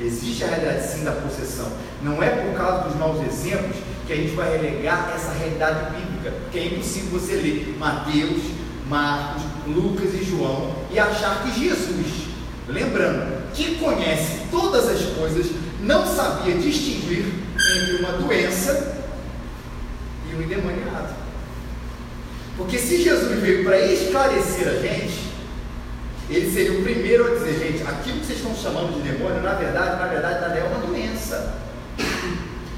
Existe 0.00 0.44
a 0.44 0.46
realidade 0.48 0.86
sim 0.86 1.04
da 1.04 1.12
possessão. 1.12 1.72
Não 2.02 2.22
é 2.22 2.28
por 2.30 2.56
causa 2.56 2.88
dos 2.88 2.96
maus 2.96 3.20
exemplos 3.26 3.76
que 4.06 4.12
a 4.12 4.16
gente 4.16 4.34
vai 4.34 4.56
relegar 4.56 5.12
essa 5.14 5.32
realidade 5.32 5.96
bíblica, 5.96 6.36
porque 6.42 6.58
é 6.58 6.66
impossível 6.66 7.18
você 7.18 7.34
ler 7.34 7.76
Mateus, 7.78 8.42
Marcos, 8.88 9.42
Lucas 9.66 10.14
e 10.14 10.24
João 10.24 10.72
e 10.90 10.98
achar 10.98 11.42
que 11.42 11.60
Jesus, 11.60 12.27
lembrando, 12.68 13.52
que 13.52 13.76
conhece 13.76 14.42
todas 14.50 14.88
as 14.88 15.02
coisas, 15.14 15.46
não 15.80 16.06
sabia 16.06 16.54
distinguir 16.56 17.24
entre 17.76 17.96
uma 17.96 18.12
doença 18.12 18.96
e 20.30 20.36
um 20.36 20.42
endemoniado. 20.42 21.14
Porque 22.56 22.78
se 22.78 23.02
Jesus 23.02 23.40
veio 23.40 23.64
para 23.64 23.80
esclarecer 23.80 24.68
a 24.68 24.74
gente, 24.74 25.28
ele 26.28 26.50
seria 26.50 26.78
o 26.78 26.82
primeiro 26.82 27.26
a 27.26 27.34
dizer, 27.36 27.58
gente, 27.58 27.82
aquilo 27.88 28.20
que 28.20 28.26
vocês 28.26 28.38
estão 28.38 28.54
chamando 28.54 28.94
de 28.94 29.08
demônio, 29.08 29.42
na 29.42 29.54
verdade, 29.54 29.98
na 30.00 30.08
verdade, 30.08 30.58
é 30.58 30.64
uma 30.64 30.86
doença. 30.86 31.54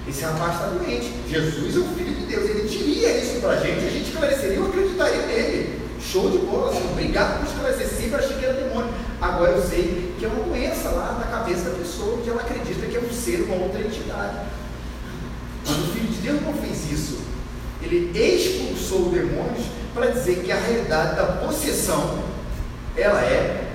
Esse 0.09 0.22
rapaz 0.22 0.55
está 0.55 0.66
doente. 0.66 1.12
Jesus 1.29 1.76
é 1.76 1.79
o 1.79 1.85
Filho 1.94 2.14
de 2.14 2.26
Deus. 2.26 2.48
Ele 2.48 2.68
diria 2.68 3.18
isso 3.18 3.40
para 3.40 3.53
a 3.53 3.57
gente, 3.57 3.87
a 3.87 3.90
gente 3.90 4.09
esclareceria, 4.09 4.57
eu 4.57 4.66
acreditaria 4.66 5.26
nele. 5.26 5.81
Show 6.00 6.31
de 6.31 6.38
bola, 6.38 6.70
assim, 6.70 6.88
obrigado 6.92 7.40
por 7.40 7.48
esclarecer. 7.48 7.88
Sempre 7.88 8.16
achei 8.16 8.37
que 8.37 8.44
era 8.44 8.55
demônio. 8.55 8.92
Agora 9.21 9.53
eu 9.53 9.63
sei 9.63 10.15
que 10.19 10.25
é 10.25 10.29
uma 10.29 10.45
doença 10.45 10.89
lá 10.91 11.19
na 11.21 11.27
cabeça 11.27 11.71
da 11.71 11.77
pessoa, 11.77 12.23
que 12.23 12.31
ela 12.31 12.41
acredita 12.41 12.87
que 12.87 12.97
é 12.97 13.01
um 13.01 13.13
ser, 13.13 13.43
uma 13.43 13.65
outra 13.65 13.81
entidade. 13.81 14.47
Mas 15.67 15.77
o 15.77 15.93
Filho 15.93 16.09
de 16.09 16.21
Deus 16.23 16.43
não 16.43 16.55
fez 16.55 16.91
isso. 16.91 17.21
Ele 17.83 18.11
expulsou 18.19 19.11
demônios 19.11 19.67
para 19.95 20.07
dizer 20.07 20.43
que 20.43 20.51
a 20.51 20.57
realidade 20.57 21.17
da 21.17 21.25
possessão 21.45 22.19
ela 22.97 23.21
é 23.21 23.69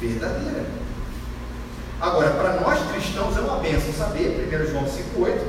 verdadeira. 0.00 0.66
Agora, 2.00 2.30
para 2.30 2.60
nós 2.60 2.90
cristãos 2.90 3.36
é 3.36 3.40
uma 3.40 3.58
benção 3.58 3.92
saber, 3.92 4.48
1 4.52 4.70
João 4.72 4.84
5,8, 4.84 5.40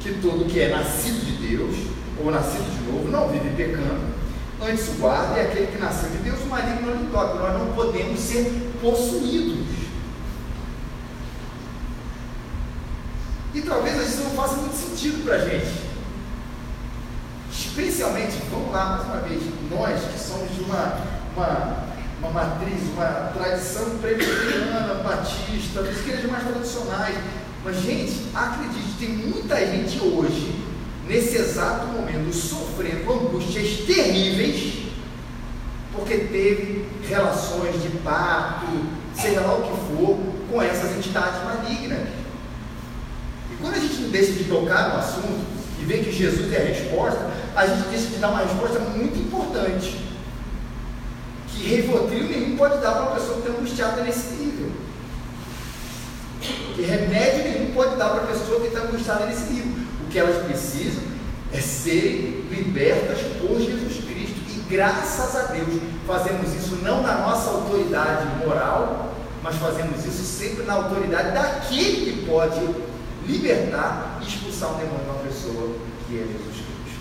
que 0.00 0.14
todo 0.20 0.46
que 0.46 0.60
é 0.60 0.68
nascido 0.68 1.24
de 1.24 1.48
Deus, 1.48 1.76
ou 2.18 2.30
nascido 2.30 2.68
de 2.76 2.90
novo, 2.90 3.08
não 3.08 3.28
vive 3.28 3.50
pecando, 3.56 4.00
antes 4.62 4.88
o 4.88 4.92
guarda 4.92 5.38
é 5.38 5.46
aquele 5.46 5.66
que 5.66 5.78
nasceu 5.78 6.10
de 6.10 6.18
Deus, 6.18 6.40
o 6.40 6.46
maligno 6.46 6.86
não 6.86 7.02
lhe 7.02 7.10
toca. 7.10 7.34
Nós 7.34 7.58
não 7.58 7.74
podemos 7.74 8.18
ser 8.18 8.72
possuídos. 8.80 9.66
E 13.54 13.60
talvez 13.60 14.08
isso 14.08 14.24
não 14.24 14.30
faça 14.30 14.56
muito 14.56 14.74
sentido 14.74 15.24
para 15.24 15.36
a 15.36 15.38
gente. 15.38 15.82
Especialmente, 17.50 18.38
vamos 18.50 18.72
lá 18.72 18.84
mais 18.86 19.04
uma 19.04 19.16
vez, 19.28 19.42
nós 19.70 20.00
que 20.00 20.18
somos 20.18 20.54
de 20.54 20.62
uma, 20.62 20.98
uma, 21.36 21.86
uma 22.20 22.30
matriz, 22.30 22.82
uma 22.94 23.30
tradição 23.34 23.98
presbiteriana, 23.98 25.02
batista, 25.02 25.82
das 25.82 25.98
igrejas 25.98 26.30
mais 26.30 26.44
tradicionais. 26.44 27.16
Mas, 27.64 27.76
gente, 27.76 28.28
acredite, 28.34 28.98
tem 28.98 29.10
muita 29.10 29.56
gente 29.66 30.00
hoje, 30.00 30.61
nesse 31.08 31.36
exato 31.36 31.86
momento, 31.86 32.32
sofrendo 32.32 33.12
angústias 33.12 33.84
terríveis, 33.86 34.82
porque 35.92 36.16
teve 36.16 36.86
relações 37.08 37.82
de 37.82 37.88
pacto, 37.98 38.66
seja 39.14 39.40
lá 39.40 39.54
o 39.54 39.62
que 39.62 39.96
for, 39.96 40.18
com 40.50 40.62
essas 40.62 40.96
entidades 40.96 41.42
malignas. 41.44 42.08
E 43.50 43.56
quando 43.60 43.74
a 43.74 43.78
gente 43.78 44.00
não 44.02 44.10
deixa 44.10 44.32
de 44.32 44.44
tocar 44.44 44.90
no 44.90 44.98
assunto 44.98 45.44
e 45.80 45.84
vê 45.84 45.98
que 45.98 46.12
Jesus 46.12 46.52
é 46.52 46.56
a 46.56 46.64
resposta, 46.64 47.30
a 47.54 47.66
gente 47.66 47.88
deixa 47.88 48.06
de 48.06 48.16
dar 48.16 48.30
uma 48.30 48.40
resposta 48.40 48.78
muito 48.78 49.18
importante. 49.18 50.00
Que 51.48 51.76
Rivotril 51.76 52.24
nenhum 52.24 52.56
pode 52.56 52.78
dar 52.78 52.92
para 52.92 53.02
uma 53.02 53.10
pessoa 53.12 53.40
que 53.40 53.48
está 53.48 53.58
angustiada 53.58 54.02
nesse 54.02 54.34
nível. 54.34 54.70
Que 56.74 56.82
remédio 56.82 57.44
nenhum 57.44 57.74
pode 57.74 57.96
dar 57.96 58.08
para 58.08 58.24
a 58.24 58.26
pessoa 58.26 58.60
que 58.60 58.68
está 58.68 58.80
angustiada 58.80 59.26
nesse 59.26 59.52
nível. 59.52 59.71
O 60.12 60.14
que 60.14 60.18
elas 60.18 60.44
precisam 60.44 61.04
é 61.54 61.58
serem 61.58 62.42
libertas 62.50 63.18
por 63.40 63.58
Jesus 63.58 64.04
Cristo. 64.04 64.42
E 64.46 64.62
graças 64.68 65.34
a 65.34 65.44
Deus 65.54 65.80
fazemos 66.06 66.52
isso 66.52 66.76
não 66.82 67.02
na 67.02 67.16
nossa 67.16 67.48
autoridade 67.48 68.44
moral, 68.44 69.14
mas 69.42 69.56
fazemos 69.56 70.04
isso 70.04 70.22
sempre 70.22 70.64
na 70.64 70.74
autoridade 70.74 71.32
daquele 71.32 72.12
que 72.12 72.26
pode 72.26 72.60
libertar 73.26 74.18
e 74.20 74.28
expulsar 74.28 74.74
um 74.74 74.78
demônio 74.80 75.02
de 75.02 75.10
uma 75.10 75.18
pessoa, 75.20 75.76
que 76.06 76.14
é 76.16 76.26
Jesus 76.26 76.56
Cristo. 76.56 77.00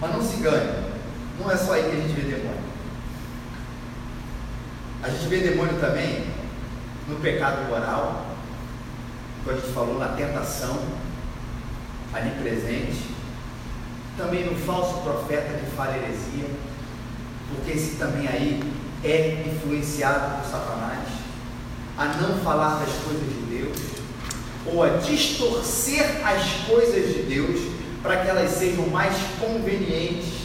Mas 0.00 0.12
não 0.12 0.20
se 0.20 0.36
engane, 0.38 0.70
não 1.38 1.48
é 1.48 1.56
só 1.56 1.74
aí 1.74 1.84
que 1.84 1.90
a 1.90 2.00
gente 2.00 2.20
vê 2.20 2.22
demônio. 2.22 2.72
A 5.00 5.10
gente 5.10 5.28
vê 5.28 5.36
demônio 5.36 5.78
também 5.78 6.26
no 7.06 7.20
pecado 7.20 7.68
moral, 7.68 8.31
como 9.44 9.56
a 9.56 9.60
gente 9.60 9.72
falou, 9.72 9.98
na 9.98 10.08
tentação, 10.08 10.78
ali 12.12 12.30
presente, 12.42 13.10
também 14.16 14.44
no 14.44 14.56
falso 14.56 15.00
profeta 15.00 15.58
que 15.58 15.74
fala 15.74 15.96
heresia, 15.96 16.46
porque 17.48 17.72
esse 17.72 17.96
também 17.96 18.28
aí 18.28 18.62
é 19.02 19.44
influenciado 19.46 20.36
por 20.36 20.50
Satanás, 20.50 21.08
a 21.98 22.04
não 22.20 22.38
falar 22.38 22.76
das 22.76 22.94
coisas 23.04 23.28
de 23.28 23.58
Deus, 23.58 23.78
ou 24.66 24.82
a 24.82 24.88
distorcer 24.98 26.20
as 26.24 26.68
coisas 26.68 27.12
de 27.14 27.22
Deus 27.22 27.60
para 28.02 28.18
que 28.18 28.28
elas 28.28 28.50
sejam 28.50 28.86
mais 28.88 29.14
convenientes, 29.40 30.42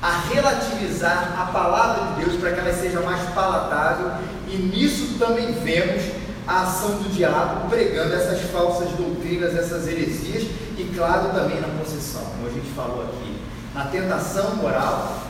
a 0.00 0.18
relativizar 0.32 1.40
a 1.40 1.52
palavra 1.52 2.14
de 2.14 2.24
Deus 2.24 2.40
para 2.40 2.52
que 2.52 2.58
ela 2.58 2.72
seja 2.72 3.00
mais 3.02 3.22
palatável, 3.30 4.10
e 4.48 4.56
nisso 4.56 5.16
também 5.18 5.52
vemos 5.52 6.02
a 6.46 6.62
ação 6.62 7.02
do 7.02 7.12
diabo 7.12 7.68
pregando 7.68 8.14
essas 8.14 8.40
falsas 8.50 8.90
doutrinas, 8.90 9.54
essas 9.54 9.86
heresias, 9.86 10.44
e 10.76 10.92
claro 10.94 11.30
também 11.30 11.60
na 11.60 11.68
possessão, 11.68 12.22
como 12.22 12.48
a 12.48 12.50
gente 12.50 12.68
falou 12.74 13.02
aqui, 13.02 13.36
na 13.74 13.84
tentação 13.86 14.56
moral, 14.56 15.22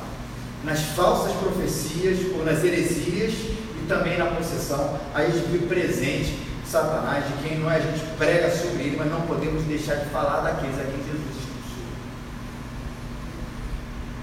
nas 0.64 0.80
falsas 0.80 1.32
profecias 1.32 2.18
ou 2.34 2.44
nas 2.44 2.64
heresias 2.64 3.32
e 3.32 3.86
também 3.88 4.16
na 4.16 4.26
possessão, 4.26 4.98
a 5.14 5.22
gente 5.24 5.66
presente 5.66 6.42
Satanás, 6.72 7.26
de 7.26 7.34
quem 7.42 7.58
não 7.58 7.70
é 7.70 7.76
a 7.76 7.80
gente 7.80 8.02
prega 8.16 8.50
sobre 8.50 8.84
ele, 8.84 8.96
mas 8.96 9.10
não 9.10 9.20
podemos 9.22 9.62
deixar 9.64 9.96
de 9.96 10.06
falar 10.06 10.40
daqueles 10.40 10.78
a 10.78 10.84
quem 10.84 11.04
Jesus 11.04 11.28
expulsou. 11.28 11.84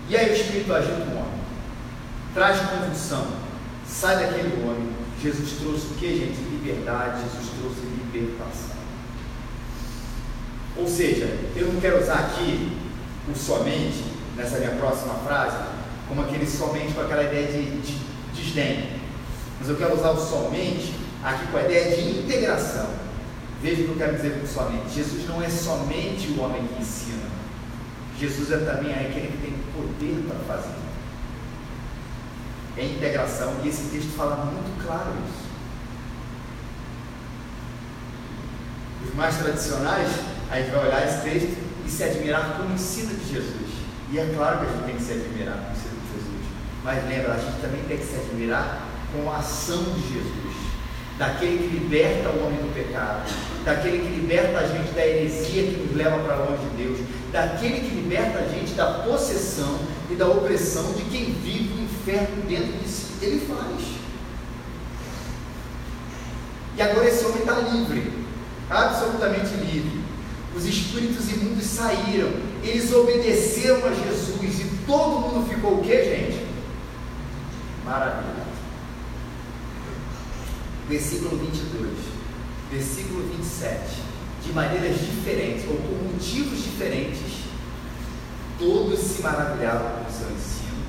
E 0.10 0.17
aí 0.17 0.32
o 0.32 0.34
Espírito 0.34 0.73
agita 0.73 0.93
o 0.93 1.12
homem, 1.12 1.39
traz 2.34 2.60
convulsão, 2.62 3.28
sai 3.88 4.15
daquele 4.15 4.63
homem. 4.63 4.89
Jesus 5.21 5.52
trouxe 5.60 5.86
o 5.88 5.95
que, 5.99 6.08
gente? 6.08 6.49
Liberdade, 6.62 7.24
Jesus 7.24 7.52
trouxe 7.60 7.82
libertação. 7.82 8.80
Ou 10.78 10.88
seja, 10.88 11.26
eu 11.56 11.74
não 11.74 11.82
quero 11.82 12.02
usar 12.02 12.19
aqui 12.19 12.78
o 13.30 13.36
somente, 13.36 14.04
nessa 14.36 14.58
minha 14.58 14.72
próxima 14.72 15.13
frase, 15.26 15.58
como 16.08 16.22
aquele 16.22 16.48
somente 16.48 16.93
com 16.93 17.02
aquela 17.02 17.24
ideia 17.24 17.48
de, 17.48 17.82
de 17.82 17.98
desdém. 18.34 19.00
Mas 19.60 19.69
eu 19.69 19.76
quero 19.76 19.95
usar 19.95 20.12
o 20.12 20.19
somente 20.19 20.93
aqui 21.24 21.48
com 21.48 21.58
a 21.58 21.63
ideia 21.63 21.95
de 21.95 22.19
integração. 22.19 22.89
Veja 23.62 23.82
o 23.82 23.86
que 23.86 23.91
eu 23.91 23.98
quero 23.98 24.15
dizer 24.15 24.39
com 24.39 24.48
somente. 24.48 24.95
Jesus 24.95 25.28
não 25.28 25.43
é 25.43 25.50
somente 25.50 26.28
o 26.30 26.41
homem 26.41 26.65
que 26.67 26.82
ensina. 26.82 27.28
Jesus 28.17 28.52
é 28.52 28.58
também 28.58 28.93
aquele 28.93 29.28
que 29.28 29.38
tem 29.38 29.54
poder 29.74 30.26
para 30.28 30.56
fazer. 30.56 30.76
É 32.78 32.86
integração. 32.86 33.54
E 33.63 33.67
esse 33.67 33.89
texto 33.89 34.15
fala 34.15 34.45
muito 34.45 34.86
claro 34.86 35.12
isso. 35.28 35.49
Os 39.06 39.16
mais 39.16 39.38
tradicionais, 39.38 40.10
a 40.52 40.60
gente 40.60 40.72
vai 40.72 40.88
olhar 40.88 41.08
esse 41.08 41.22
texto 41.22 41.58
e 41.86 41.90
se 41.90 42.04
admirar 42.04 42.58
como 42.58 42.74
ensina 42.74 43.14
de 43.14 43.34
Jesus. 43.34 43.70
E 44.12 44.20
é 44.20 44.34
claro 44.36 44.60
que 44.60 44.66
a 44.66 44.70
gente 44.70 44.86
tem 44.86 44.96
que 44.96 45.04
se 45.04 45.12
admirar 45.14 45.56
com 45.56 45.70
o 45.70 45.72
ensino 45.72 46.02
de 46.02 46.08
Jesus. 46.14 46.46
Mas 46.84 47.08
lembra, 47.08 47.34
a 47.34 47.38
gente 47.38 47.62
também 47.62 47.82
tem 47.88 47.98
que 47.98 48.06
se 48.06 48.16
admirar 48.16 48.88
com 49.14 49.32
a 49.32 49.38
ação 49.38 49.84
de 49.84 50.02
Jesus. 50.02 50.56
Daquele 51.18 51.58
que 51.58 51.78
liberta 51.78 52.30
o 52.30 52.46
homem 52.46 52.60
do 52.60 52.74
pecado, 52.74 53.30
daquele 53.66 54.00
que 54.00 54.22
liberta 54.22 54.60
a 54.60 54.68
gente 54.68 54.92
da 54.94 55.06
heresia 55.06 55.64
que 55.64 55.84
nos 55.84 55.96
leva 55.96 56.18
para 56.20 56.36
longe 56.38 56.64
de 56.70 56.84
Deus, 56.84 57.00
daquele 57.32 57.82
que 57.82 57.96
liberta 57.96 58.40
a 58.40 58.48
gente 58.48 58.74
da 58.74 58.86
possessão 59.04 59.80
e 60.10 60.16
da 60.16 60.28
opressão 60.28 60.94
de 60.94 61.04
quem 61.04 61.34
vive 61.34 61.74
o 61.74 61.84
inferno 61.84 62.44
dentro 62.48 62.72
de 62.80 62.88
si. 62.88 63.06
Ele 63.22 63.46
faz. 63.46 64.00
E 66.78 66.82
agora 66.82 67.08
esse 67.10 67.26
homem 67.26 67.40
está 67.40 67.56
livre, 67.56 68.19
absolutamente 68.70 69.56
livre. 69.56 70.00
Os 70.56 70.66
espíritos 70.66 71.30
imundos 71.32 71.66
saíram, 71.66 72.32
eles 72.64 72.92
obedeceram 72.94 73.86
a 73.86 73.94
Jesus 73.94 74.60
e 74.60 74.70
todo 74.86 75.22
mundo 75.22 75.48
ficou 75.48 75.80
o 75.80 75.82
que, 75.82 76.04
gente? 76.04 76.46
Maravilha. 77.86 78.40
Versículo 80.88 81.38
22, 81.38 81.92
versículo 82.72 83.28
27. 83.38 84.10
De 84.44 84.54
maneiras 84.54 85.00
diferentes, 85.00 85.66
ou 85.68 85.76
por 85.76 86.12
motivos 86.12 86.64
diferentes, 86.64 87.44
todos 88.58 89.00
se 89.00 89.22
maravilhavam 89.22 89.92
com 89.92 90.10
o 90.10 90.14
seu 90.14 90.32
ensino. 90.32 90.80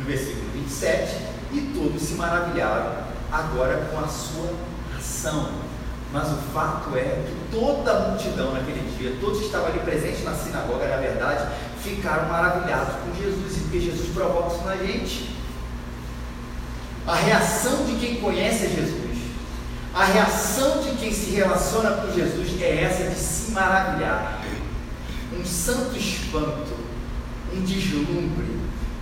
No 0.00 0.06
versículo 0.06 0.50
27, 0.54 1.16
e 1.52 1.60
todos 1.74 2.02
se 2.02 2.14
maravilharam 2.14 3.04
agora 3.30 3.88
com 3.90 3.98
a 3.98 4.08
sua 4.08 4.54
ação. 4.96 5.67
Mas 6.12 6.28
o 6.28 6.36
fato 6.54 6.96
é 6.96 7.24
que 7.26 7.56
toda 7.56 7.92
a 7.92 8.08
multidão 8.08 8.52
naquele 8.52 8.96
dia, 8.96 9.16
todos 9.20 9.40
que 9.40 9.46
estavam 9.46 9.68
ali 9.68 9.80
presentes 9.80 10.24
na 10.24 10.32
sinagoga, 10.32 10.88
na 10.88 10.96
verdade, 10.96 11.48
ficaram 11.82 12.28
maravilhados 12.28 12.94
com 12.96 13.14
Jesus, 13.14 13.56
e 13.56 13.60
porque 13.60 13.80
Jesus 13.80 14.08
provoca 14.14 14.54
isso 14.54 14.64
na 14.64 14.76
gente. 14.76 15.30
A 17.06 17.14
reação 17.14 17.84
de 17.84 17.96
quem 17.96 18.16
conhece 18.16 18.68
Jesus, 18.68 19.18
a 19.94 20.04
reação 20.04 20.82
de 20.82 20.90
quem 20.96 21.12
se 21.12 21.30
relaciona 21.30 21.90
com 21.90 22.12
Jesus 22.12 22.60
é 22.60 22.84
essa 22.84 23.10
de 23.10 23.18
se 23.18 23.50
maravilhar. 23.52 24.42
Um 25.38 25.44
santo 25.44 25.96
espanto, 25.96 26.72
um 27.54 27.60
deslumbre, 27.60 28.58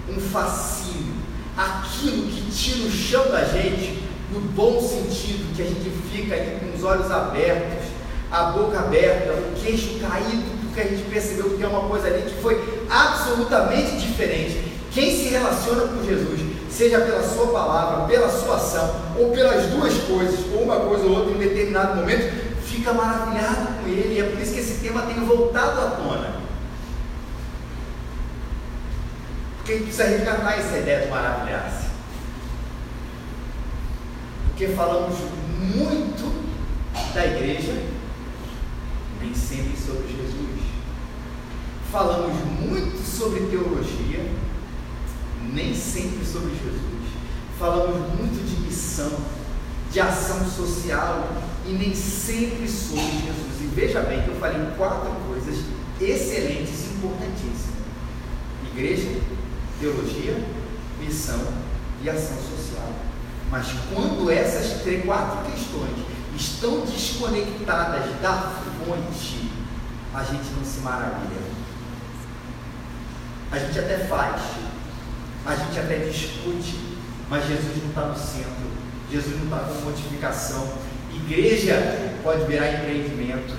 um 0.08 0.20
fascínio, 0.20 1.14
aquilo 1.56 2.26
que 2.28 2.50
tira 2.50 2.86
o 2.86 2.90
chão 2.90 3.30
da 3.30 3.44
gente, 3.44 4.05
no 4.32 4.40
bom 4.40 4.80
sentido, 4.80 5.54
que 5.54 5.62
a 5.62 5.64
gente 5.64 5.90
fica 6.12 6.34
aí 6.34 6.58
com 6.60 6.76
os 6.76 6.84
olhos 6.84 7.10
abertos, 7.10 7.86
a 8.30 8.44
boca 8.44 8.78
aberta, 8.78 9.32
o 9.32 9.60
queixo 9.62 9.98
caído, 10.00 10.44
porque 10.62 10.80
a 10.80 10.84
gente 10.84 11.08
percebeu 11.08 11.50
que 11.50 11.56
tem 11.56 11.66
uma 11.66 11.88
coisa 11.88 12.08
ali 12.08 12.22
que 12.22 12.42
foi 12.42 12.82
absolutamente 12.90 13.96
diferente. 13.98 14.72
Quem 14.90 15.16
se 15.16 15.28
relaciona 15.28 15.88
com 15.88 16.04
Jesus, 16.04 16.40
seja 16.70 17.00
pela 17.00 17.22
sua 17.22 17.46
palavra, 17.48 18.06
pela 18.06 18.28
sua 18.28 18.56
ação, 18.56 18.94
ou 19.18 19.30
pelas 19.30 19.66
duas 19.66 19.94
coisas, 20.04 20.40
ou 20.54 20.62
uma 20.62 20.76
coisa 20.80 21.04
ou 21.04 21.12
outra 21.12 21.32
em 21.32 21.38
determinado 21.38 21.96
momento, 21.96 22.46
fica 22.62 22.92
maravilhado 22.92 23.74
com 23.80 23.88
ele. 23.88 24.14
E 24.14 24.20
é 24.20 24.24
por 24.24 24.40
isso 24.40 24.52
que 24.52 24.60
esse 24.60 24.80
tema 24.80 25.02
tem 25.02 25.24
voltado 25.24 25.80
à 25.80 25.90
tona. 25.90 26.36
Porque 29.56 29.72
a 29.72 29.74
gente 29.76 29.84
precisa 29.84 30.08
resgatar 30.08 30.58
essa 30.58 30.78
ideia 30.78 31.00
de 31.02 31.10
maravilhar-se. 31.10 31.85
Porque 34.56 34.72
falamos 34.72 35.18
muito 35.76 36.32
da 37.12 37.26
igreja, 37.26 37.74
nem 39.20 39.34
sempre 39.34 39.76
sobre 39.76 40.08
Jesus. 40.08 40.62
Falamos 41.92 42.32
muito 42.58 42.96
sobre 43.06 43.40
teologia, 43.50 44.32
nem 45.52 45.74
sempre 45.74 46.24
sobre 46.24 46.52
Jesus. 46.52 47.04
Falamos 47.58 48.14
muito 48.18 48.42
de 48.48 48.62
missão, 48.62 49.12
de 49.92 50.00
ação 50.00 50.42
social 50.48 51.28
e 51.66 51.72
nem 51.72 51.94
sempre 51.94 52.66
sobre 52.66 53.02
Jesus. 53.02 53.60
E 53.60 53.66
veja 53.74 54.00
bem 54.00 54.22
que 54.22 54.28
eu 54.28 54.36
falei 54.36 54.58
quatro 54.78 55.12
coisas 55.28 55.66
excelentes 56.00 56.86
e 56.86 56.94
importantíssimas: 56.94 57.76
igreja, 58.72 59.20
teologia, 59.78 60.42
missão 60.98 61.46
e 62.02 62.08
ação 62.08 62.38
social. 62.38 63.15
Mas 63.50 63.66
quando 63.92 64.30
essas 64.30 64.82
três, 64.82 65.04
quatro 65.04 65.50
questões 65.50 65.96
estão 66.36 66.80
desconectadas 66.80 68.20
da 68.20 68.32
fonte, 68.32 69.50
a 70.14 70.24
gente 70.24 70.50
não 70.56 70.64
se 70.64 70.80
maravilha. 70.80 71.46
A 73.52 73.58
gente 73.58 73.78
até 73.78 73.98
faz, 73.98 74.42
a 75.46 75.54
gente 75.54 75.78
até 75.78 75.98
discute, 75.98 76.78
mas 77.30 77.46
Jesus 77.46 77.76
não 77.82 77.88
está 77.88 78.00
no 78.06 78.16
centro, 78.16 78.66
Jesus 79.10 79.36
não 79.36 79.44
está 79.44 79.58
com 79.58 79.84
modificação. 79.84 80.68
Igreja 81.14 81.74
pode 82.22 82.44
virar 82.44 82.72
empreendimento, 82.72 83.54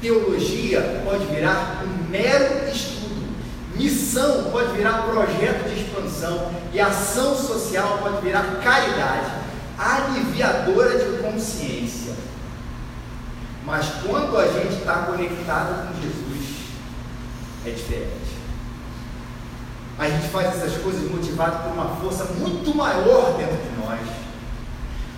teologia 0.00 1.02
pode 1.04 1.26
virar 1.26 1.84
um 1.84 2.08
mero 2.08 2.68
estudo, 2.68 3.34
missão 3.74 4.50
pode 4.50 4.76
virar 4.76 5.02
projeto 5.02 5.68
de 5.68 5.89
expansão 6.00 6.50
e 6.72 6.80
ação 6.80 7.36
social 7.36 7.98
pode 8.02 8.22
virar 8.22 8.60
caridade, 8.62 9.30
aliviadora 9.78 10.98
de 10.98 11.22
consciência. 11.22 12.14
Mas 13.64 13.86
quando 14.06 14.36
a 14.38 14.46
gente 14.46 14.78
está 14.78 14.94
conectado 15.02 15.88
com 15.88 16.00
Jesus, 16.00 16.60
é 17.66 17.70
diferente. 17.70 18.40
A 19.98 20.08
gente 20.08 20.28
faz 20.28 20.48
essas 20.48 20.80
coisas 20.82 21.10
motivado 21.10 21.62
por 21.64 21.72
uma 21.72 21.96
força 21.96 22.24
muito 22.38 22.74
maior 22.74 23.36
dentro 23.36 23.56
de 23.56 23.86
nós. 23.86 24.00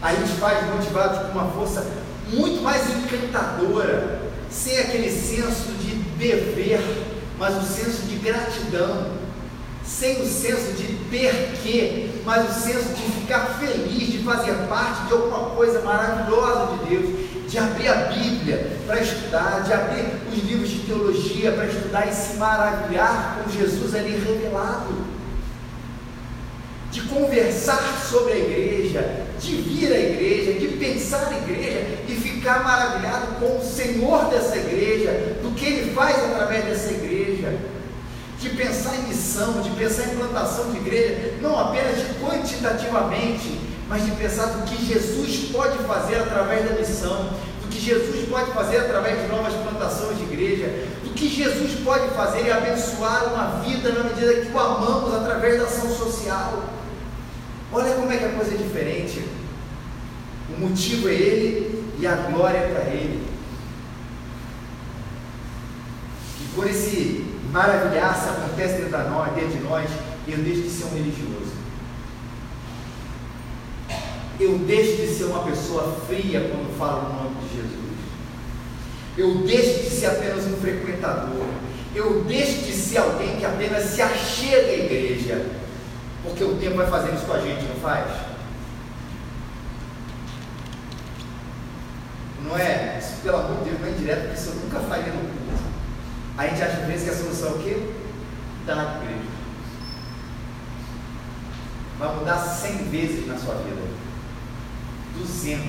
A 0.02 0.14
gente 0.14 0.32
faz 0.40 0.66
motivado 0.74 1.26
por 1.26 1.30
uma 1.30 1.52
força 1.52 1.86
muito 2.28 2.62
mais 2.62 2.90
encantadora, 2.90 4.22
sem 4.50 4.76
aquele 4.78 5.10
senso 5.10 5.72
de 5.80 5.94
dever, 6.18 6.80
mas 7.38 7.56
o 7.56 7.62
senso 7.62 8.02
de 8.02 8.16
gratidão, 8.16 9.21
sem 9.84 10.22
o 10.22 10.26
senso 10.26 10.72
de 10.72 10.94
ter 11.10 11.52
que, 11.62 12.22
mas 12.24 12.48
o 12.48 12.60
senso 12.60 12.88
de 12.94 13.02
ficar 13.20 13.58
feliz, 13.58 14.12
de 14.12 14.18
fazer 14.18 14.54
parte 14.68 15.06
de 15.06 15.12
alguma 15.12 15.50
coisa 15.50 15.80
maravilhosa 15.82 16.76
de 16.76 16.90
Deus, 16.90 17.50
de 17.50 17.58
abrir 17.58 17.88
a 17.88 17.94
Bíblia 18.06 18.78
para 18.86 19.00
estudar, 19.00 19.62
de 19.64 19.72
abrir 19.72 20.04
os 20.32 20.42
livros 20.44 20.70
de 20.70 20.78
teologia 20.80 21.52
para 21.52 21.66
estudar 21.66 22.08
e 22.08 22.12
se 22.12 22.36
maravilhar 22.36 23.42
com 23.42 23.50
Jesus 23.50 23.94
ali 23.94 24.12
revelado, 24.12 25.12
de 26.90 27.00
conversar 27.02 28.00
sobre 28.08 28.32
a 28.32 28.36
igreja, 28.36 29.24
de 29.38 29.56
vir 29.56 29.92
à 29.92 29.98
igreja, 29.98 30.60
de 30.60 30.68
pensar 30.76 31.30
na 31.30 31.38
igreja 31.38 31.98
e 32.06 32.14
ficar 32.14 32.62
maravilhado 32.62 33.38
com 33.40 33.58
o 33.58 33.64
Senhor 33.64 34.26
dessa 34.26 34.56
igreja, 34.56 35.10
do 35.42 35.54
que 35.54 35.64
Ele 35.64 35.94
faz 35.94 36.16
através 36.16 36.64
dessa 36.64 36.92
igreja 36.92 37.71
de 38.42 38.50
pensar 38.50 38.96
em 38.96 39.02
missão, 39.04 39.62
de 39.62 39.70
pensar 39.70 40.12
em 40.12 40.16
plantação 40.16 40.72
de 40.72 40.78
igreja, 40.78 41.34
não 41.40 41.58
apenas 41.58 41.96
quantitativamente, 42.20 43.58
mas 43.88 44.04
de 44.04 44.10
pensar 44.12 44.46
do 44.46 44.64
que 44.64 44.84
Jesus 44.84 45.50
pode 45.52 45.78
fazer 45.84 46.16
através 46.16 46.68
da 46.68 46.74
missão, 46.76 47.30
do 47.62 47.68
que 47.70 47.80
Jesus 47.80 48.28
pode 48.28 48.50
fazer 48.50 48.78
através 48.78 49.22
de 49.22 49.28
novas 49.28 49.54
plantações 49.54 50.18
de 50.18 50.24
igreja, 50.24 50.66
do 51.04 51.10
que 51.14 51.28
Jesus 51.28 51.80
pode 51.84 52.08
fazer 52.14 52.46
e 52.46 52.50
abençoar 52.50 53.32
uma 53.32 53.60
vida 53.62 53.92
na 53.92 54.04
medida 54.04 54.34
que 54.34 54.52
o 54.52 54.58
amamos 54.58 55.14
através 55.14 55.58
da 55.58 55.66
ação 55.66 55.88
social. 55.94 56.64
Olha 57.72 57.94
como 57.94 58.10
é 58.10 58.16
que 58.16 58.24
a 58.24 58.32
coisa 58.32 58.54
é 58.54 58.56
diferente. 58.56 59.24
O 60.54 60.60
motivo 60.60 61.08
é 61.08 61.12
Ele 61.12 61.84
e 61.98 62.06
a 62.06 62.16
glória 62.16 62.58
é 62.58 62.74
para 62.74 62.90
Ele. 62.90 63.22
E 66.40 66.54
por 66.54 66.66
esse 66.66 67.21
maravilhar-se 67.52 68.28
acontece 68.30 68.82
dentro, 68.82 68.98
de 69.50 69.62
nós, 69.62 69.90
eu 70.26 70.38
deixo 70.38 70.62
de 70.62 70.70
ser 70.70 70.84
um 70.86 70.94
religioso. 70.94 71.52
Eu 74.40 74.58
deixo 74.60 74.96
de 74.96 75.08
ser 75.08 75.24
uma 75.24 75.44
pessoa 75.44 76.00
fria 76.06 76.40
quando 76.40 76.76
falo 76.78 77.12
no 77.12 77.24
nome 77.24 77.36
de 77.42 77.56
Jesus. 77.56 77.82
Eu 79.16 79.46
deixo 79.46 79.82
de 79.82 79.90
ser 79.90 80.06
apenas 80.06 80.46
um 80.46 80.56
frequentador. 80.56 81.46
Eu 81.94 82.24
deixo 82.24 82.62
de 82.62 82.72
ser 82.72 82.98
alguém 82.98 83.36
que 83.36 83.44
apenas 83.44 83.84
se 83.84 84.00
achega 84.00 84.68
à 84.68 84.72
igreja. 84.72 85.46
Porque 86.24 86.42
o 86.42 86.56
tempo 86.56 86.76
vai 86.76 86.86
fazendo 86.86 87.16
isso 87.16 87.26
com 87.26 87.34
a 87.34 87.40
gente, 87.40 87.64
não 87.64 87.76
faz? 87.76 88.10
Não 92.44 92.58
é? 92.58 92.98
Isso, 92.98 93.20
pelo 93.22 93.36
amor 93.36 93.58
de 93.58 93.70
Deus, 93.70 93.80
não 93.80 93.88
é 93.88 93.90
indireto, 93.90 94.20
porque 94.22 94.40
isso 94.40 94.48
eu 94.48 94.54
nunca 94.54 94.80
faria 94.80 95.12
no. 95.12 95.41
A 96.36 96.46
gente 96.46 96.62
acha 96.62 96.78
às 96.78 96.86
vezes 96.86 97.04
que 97.04 97.10
a 97.10 97.16
solução 97.16 97.48
é 97.48 97.52
o 97.52 97.58
quê? 97.62 97.92
Está 98.60 98.74
na 98.74 98.96
igreja. 98.96 99.32
Vai 101.98 102.16
mudar 102.16 102.38
100 102.38 102.76
vezes 102.88 103.26
na 103.26 103.38
sua 103.38 103.54
vida. 103.56 103.82
200. 105.18 105.62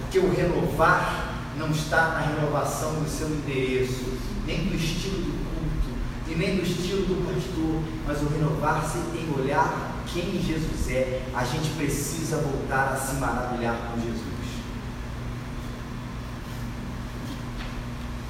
Porque 0.00 0.18
o 0.18 0.34
renovar 0.34 1.34
não 1.58 1.70
está 1.70 2.08
na 2.08 2.20
renovação 2.20 2.94
do 2.94 3.08
seu 3.08 3.28
endereço, 3.28 4.18
nem 4.46 4.64
do 4.64 4.74
estilo 4.74 5.18
do 5.18 5.32
culto, 5.44 5.98
e 6.28 6.34
nem 6.34 6.56
do 6.56 6.62
estilo 6.62 7.02
do 7.02 7.26
pastor, 7.26 7.82
mas 8.06 8.22
o 8.22 8.28
renovar-se 8.28 8.98
em 8.98 9.32
olhar 9.38 9.92
quem 10.06 10.40
Jesus 10.40 10.90
é. 10.90 11.22
A 11.34 11.44
gente 11.44 11.70
precisa 11.70 12.38
voltar 12.38 12.92
a 12.92 12.96
se 12.96 13.16
maravilhar 13.16 13.76
com 13.92 14.00
Jesus. 14.00 14.15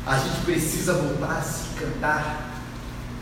A 0.06 0.18
gente 0.18 0.44
precisa 0.44 0.92
voltar 0.92 1.38
a 1.38 1.42
se 1.42 1.74
cantar 1.74 2.62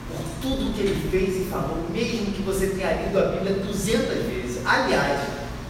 por 0.07 0.23
tudo 0.43 0.75
que 0.75 0.83
ele 0.83 1.09
fez 1.11 1.41
e 1.41 1.51
falou, 1.51 1.83
mesmo 1.91 2.33
que 2.33 2.43
você 2.43 2.67
tenha 2.67 2.93
lido 2.93 3.19
a 3.19 3.23
Bíblia 3.29 3.55
200 3.55 4.07
vezes. 4.27 4.67
Aliás, 4.67 5.19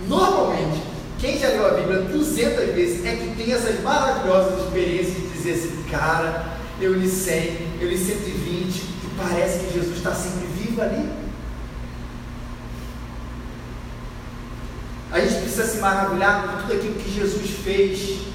normalmente, 0.08 0.82
quem 1.20 1.38
já 1.38 1.48
leu 1.50 1.68
a 1.68 1.74
Bíblia 1.74 2.00
200 2.00 2.74
vezes 2.74 3.06
é 3.06 3.14
que 3.14 3.36
tem 3.36 3.52
essas 3.52 3.80
maravilhosas 3.80 4.64
experiências 4.64 5.14
de 5.14 5.28
dizer 5.28 5.52
assim, 5.52 5.84
cara, 5.88 6.58
eu 6.80 6.94
li 6.94 7.08
100, 7.08 7.78
eu 7.80 7.88
li 7.88 7.96
120 7.96 8.76
e 8.76 9.10
parece 9.16 9.66
que 9.66 9.72
Jesus 9.72 9.96
está 9.96 10.12
sempre 10.12 10.48
vivo 10.48 10.82
ali. 10.82 11.08
A 15.12 15.20
gente 15.20 15.42
precisa 15.42 15.64
se 15.64 15.78
maravilhar 15.78 16.42
por 16.42 16.62
tudo 16.62 16.72
aquilo 16.72 16.94
que 16.94 17.08
Jesus 17.08 17.50
fez 17.62 18.33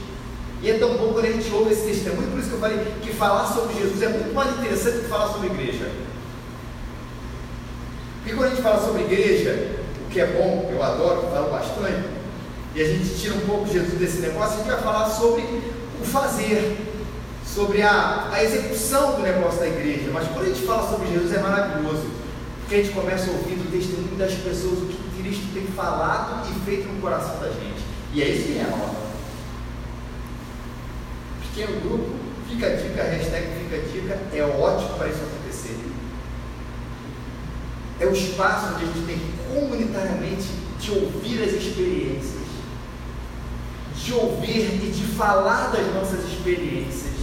E 0.62 0.70
é 0.70 0.78
tão 0.78 0.98
bom 0.98 1.14
quando 1.14 1.26
a 1.26 1.32
gente 1.32 1.52
ouve 1.54 1.72
esse 1.72 1.84
testemunho, 1.84 2.30
por 2.32 2.40
isso 2.40 2.50
que 2.50 2.56
eu 2.56 2.60
falei 2.60 2.80
que 3.02 3.14
falar 3.14 3.46
sobre 3.46 3.76
Jesus 3.76 4.02
é 4.02 4.10
muito 4.10 4.34
mais 4.34 4.52
interessante 4.58 4.98
do 4.98 5.04
que 5.04 5.10
falar 5.10 5.28
sobre 5.30 5.48
igreja. 5.48 5.90
Porque 8.18 8.36
quando 8.36 8.48
a 8.48 8.50
gente 8.50 8.62
fala 8.62 8.86
sobre 8.86 9.04
igreja, 9.04 9.78
o 10.06 10.12
que 10.12 10.20
é 10.20 10.26
bom, 10.26 10.70
eu 10.72 10.84
adoro, 10.84 11.30
falo 11.32 11.50
bastante, 11.50 12.04
e 12.76 12.82
a 12.82 12.86
gente 12.86 13.18
tira 13.18 13.36
um 13.36 13.42
pouco 13.42 13.68
Jesus 13.68 13.98
desse 13.98 14.18
negócio, 14.20 14.56
a 14.56 14.58
gente 14.58 14.68
vai 14.68 14.82
falar 14.82 15.10
sobre 15.10 15.42
o 15.42 16.06
fazer, 16.06 16.78
sobre 17.46 17.82
a, 17.82 18.30
a 18.32 18.44
execução 18.44 19.14
do 19.14 19.22
negócio 19.22 19.60
da 19.60 19.68
igreja. 19.68 20.10
Mas 20.14 20.28
quando 20.28 20.46
a 20.46 20.50
gente 20.50 20.66
fala 20.66 20.90
sobre 20.90 21.08
Jesus 21.08 21.34
é 21.34 21.40
maravilhoso, 21.40 22.06
porque 22.60 22.76
a 22.76 22.84
gente 22.84 22.94
começa 22.94 23.32
ouvir 23.32 23.54
o 23.54 23.72
testemunho 23.72 24.16
das 24.18 24.34
pessoas, 24.34 24.80
o 24.80 24.86
que 24.86 25.22
Cristo 25.22 25.54
tem 25.54 25.66
falado 25.68 26.48
e 26.50 26.66
feito 26.66 26.88
no 26.88 27.02
coração 27.02 27.40
da 27.40 27.48
gente. 27.48 27.84
E 28.14 28.22
é 28.22 28.28
isso 28.28 28.48
que 28.48 28.58
é 28.60 28.64
a 28.64 28.99
nova. 31.50 31.54
Pequeno 31.54 31.82
grupo, 31.82 32.10
fica 32.50 32.68
a 32.68 32.76
dica, 32.76 33.04
hashtag 33.04 33.48
fica 33.64 33.76
a 33.76 33.80
dica, 33.80 34.20
é 34.34 34.44
ótimo 34.44 34.98
para 34.98 35.08
isso 35.08 35.20
acontecer. 35.24 35.78
É 38.00 38.06
o 38.06 38.14
espaço 38.14 38.74
onde 38.74 38.84
a 38.84 38.88
gente 38.88 39.06
tem 39.06 39.22
comunitariamente 39.54 40.48
de 40.80 40.92
ouvir 40.92 41.44
as 41.44 41.52
experiências, 41.52 42.48
de 43.96 44.14
ouvir 44.14 44.82
e 44.84 44.92
de 44.92 45.04
falar 45.16 45.72
das 45.72 45.94
nossas 45.94 46.24
experiências, 46.26 47.14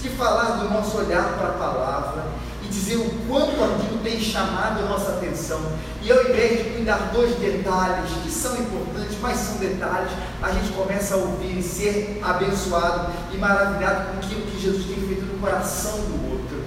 de 0.00 0.08
falar 0.10 0.58
do 0.58 0.70
nosso 0.70 0.96
olhar 0.98 1.36
para 1.36 1.48
a 1.48 1.52
palavra 1.52 2.24
e 2.62 2.68
dizer 2.68 2.96
o 2.96 3.10
quanto 3.26 3.64
aquilo 3.64 3.93
tem 4.04 4.20
chamado 4.20 4.80
a 4.80 4.88
nossa 4.88 5.12
atenção. 5.12 5.60
E 6.02 6.12
ao 6.12 6.22
invés 6.24 6.62
de 6.62 6.70
cuidar 6.70 7.10
dos 7.12 7.34
detalhes, 7.36 8.10
que 8.22 8.30
são 8.30 8.54
importantes, 8.56 9.16
mas 9.20 9.38
são 9.38 9.56
detalhes, 9.56 10.12
a 10.42 10.52
gente 10.52 10.72
começa 10.74 11.14
a 11.14 11.16
ouvir 11.16 11.58
e 11.58 11.62
ser 11.62 12.20
abençoado 12.22 13.10
e 13.32 13.38
maravilhado 13.38 14.12
com 14.12 14.18
aquilo 14.18 14.42
que 14.42 14.60
Jesus 14.60 14.84
tem 14.84 14.96
feito 14.96 15.24
no 15.24 15.38
coração 15.38 15.98
do 16.02 16.32
outro. 16.32 16.62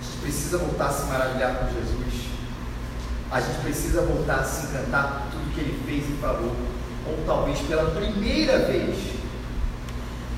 A 0.00 0.02
gente 0.02 0.18
precisa 0.22 0.58
voltar 0.58 0.86
a 0.86 0.92
se 0.92 1.06
maravilhar 1.06 1.54
com 1.58 1.66
Jesus. 1.66 2.24
A 3.30 3.40
gente 3.40 3.60
precisa 3.62 4.00
voltar 4.02 4.36
a 4.36 4.44
se 4.44 4.66
encantar 4.66 5.28
por 5.28 5.32
tudo 5.32 5.54
que 5.54 5.60
ele 5.60 5.82
fez 5.84 6.08
e 6.08 6.20
falou 6.20 6.73
ou 7.06 7.18
talvez 7.26 7.58
pela 7.60 7.90
primeira 7.90 8.58
vez, 8.60 8.96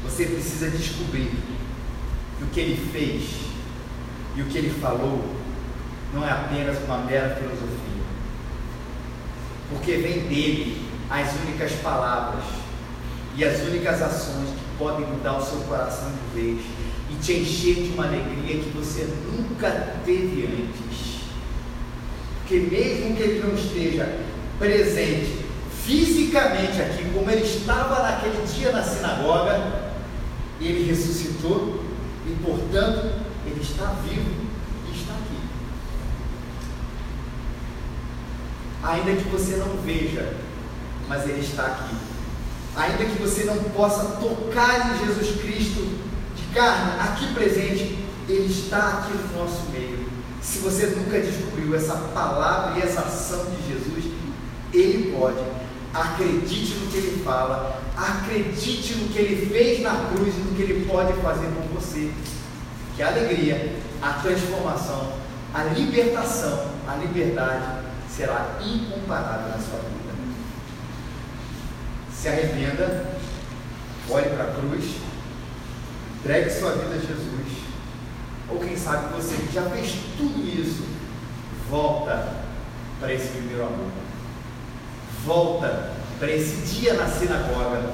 você 0.04 0.26
precisa 0.26 0.70
descobrir 0.70 1.32
que 2.38 2.44
o 2.44 2.46
que 2.48 2.60
ele 2.60 2.90
fez 2.92 3.46
e 4.36 4.42
o 4.42 4.46
que 4.46 4.58
ele 4.58 4.70
falou 4.80 5.24
não 6.12 6.26
é 6.26 6.30
apenas 6.30 6.76
uma 6.84 6.98
mera 6.98 7.34
filosofia, 7.36 8.02
porque 9.70 9.96
vem 9.96 10.28
dele 10.28 10.86
as 11.10 11.34
únicas 11.42 11.72
palavras 11.82 12.44
e 13.36 13.44
as 13.44 13.60
únicas 13.60 14.02
ações 14.02 14.48
que 14.48 14.78
podem 14.78 15.06
mudar 15.06 15.38
o 15.38 15.44
seu 15.44 15.60
coração 15.60 16.10
de 16.10 16.40
vez 16.40 16.60
e 17.10 17.14
te 17.16 17.32
encher 17.34 17.74
de 17.74 17.92
uma 17.92 18.06
alegria 18.06 18.62
que 18.62 18.70
você 18.70 19.04
nunca 19.30 19.70
teve 20.04 20.46
antes. 20.46 21.16
Porque 22.40 22.58
mesmo 22.58 23.16
que 23.16 23.22
ele 23.22 23.40
não 23.40 23.54
esteja 23.54 24.18
presente 24.58 25.45
fisicamente 25.86 26.82
aqui, 26.82 27.08
como 27.14 27.30
ele 27.30 27.44
estava 27.44 28.02
naquele 28.02 28.44
dia 28.44 28.72
na 28.72 28.82
sinagoga, 28.82 29.86
ele 30.60 30.84
ressuscitou 30.84 31.84
e, 32.26 32.34
portanto, 32.44 33.22
ele 33.46 33.60
está 33.60 33.94
vivo 34.04 34.28
e 34.88 34.96
está 34.96 35.12
aqui. 35.14 35.38
Ainda 38.82 39.22
que 39.22 39.28
você 39.28 39.56
não 39.56 39.76
veja, 39.84 40.34
mas 41.08 41.22
ele 41.28 41.40
está 41.40 41.66
aqui. 41.66 41.94
Ainda 42.74 43.04
que 43.04 43.22
você 43.22 43.44
não 43.44 43.56
possa 43.70 44.16
tocar 44.16 44.92
em 44.92 45.06
Jesus 45.06 45.40
Cristo 45.40 45.98
de 46.34 46.52
carne, 46.52 47.00
aqui 47.00 47.32
presente, 47.32 48.04
ele 48.28 48.52
está 48.52 48.88
aqui 48.88 49.12
no 49.12 49.38
nosso 49.38 49.70
meio. 49.70 50.04
Se 50.42 50.58
você 50.58 50.86
nunca 50.86 51.20
descobriu 51.20 51.74
essa 51.76 51.94
palavra 52.12 52.78
e 52.78 52.82
essa 52.82 53.00
ação 53.00 53.46
de 53.46 53.72
Jesus, 53.72 54.12
ele 54.74 55.16
pode 55.16 55.55
Acredite 55.96 56.74
no 56.74 56.90
que 56.90 56.98
ele 56.98 57.24
fala, 57.24 57.80
acredite 57.96 58.96
no 58.96 59.08
que 59.08 59.18
ele 59.18 59.46
fez 59.46 59.80
na 59.80 60.10
cruz 60.10 60.34
e 60.34 60.40
no 60.40 60.54
que 60.54 60.60
ele 60.60 60.84
pode 60.86 61.14
fazer 61.22 61.46
com 61.46 61.74
você. 61.74 62.12
Que 62.94 63.02
a 63.02 63.08
alegria, 63.08 63.78
a 64.02 64.12
transformação, 64.12 65.14
a 65.54 65.64
libertação, 65.64 66.70
a 66.86 66.96
liberdade 66.96 67.86
será 68.10 68.58
incomparável 68.60 69.48
na 69.48 69.58
sua 69.58 69.78
vida. 69.78 70.12
Se 72.12 72.28
arrependa, 72.28 73.16
olhe 74.10 74.28
para 74.28 74.44
a 74.44 74.52
cruz, 74.52 74.96
entregue 76.18 76.50
sua 76.50 76.72
vida 76.72 76.94
a 76.94 76.98
Jesus. 76.98 77.56
Ou 78.50 78.60
quem 78.60 78.76
sabe 78.76 79.14
você 79.14 79.34
que 79.34 79.54
já 79.54 79.62
fez 79.70 79.94
tudo 80.18 80.46
isso, 80.46 80.84
volta 81.70 82.34
para 83.00 83.14
esse 83.14 83.28
primeiro 83.28 83.64
amor 83.64 84.05
volta 85.26 85.90
para 86.18 86.30
esse 86.30 86.56
dia 86.74 86.94
na 86.94 87.06
sinagoga, 87.08 87.92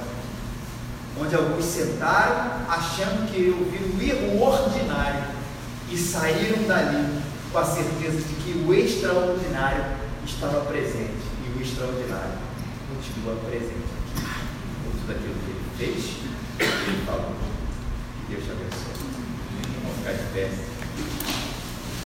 onde 1.19 1.35
alguns 1.35 1.65
sentaram 1.65 2.69
achando 2.69 3.29
que 3.33 3.51
ouviram 3.51 3.97
o 3.97 4.03
erro 4.03 4.43
ordinário 4.43 5.25
e 5.91 5.97
saíram 5.97 6.63
dali 6.69 7.23
com 7.51 7.59
a 7.59 7.65
certeza 7.65 8.19
de 8.19 8.35
que 8.35 8.65
o 8.67 8.75
extraordinário 8.75 9.85
estava 10.25 10.61
presente 10.67 11.23
e 11.45 11.59
o 11.59 11.63
extraordinário 11.63 12.39
continua 12.95 13.37
presente 13.49 13.73
aqui. 13.73 14.23
Tudo 15.01 15.11
aquilo 15.11 15.35
que 15.35 15.51
ele 15.51 15.95
fez, 15.95 16.17
ele 16.61 17.07
falou. 17.07 17.33
Que 18.27 18.35
Deus 18.35 18.45
te 18.45 18.51
abençoe. 18.51 18.93
Vamos 19.83 19.99
ficar 19.99 20.13
de 20.13 20.33
pé. 20.33 20.72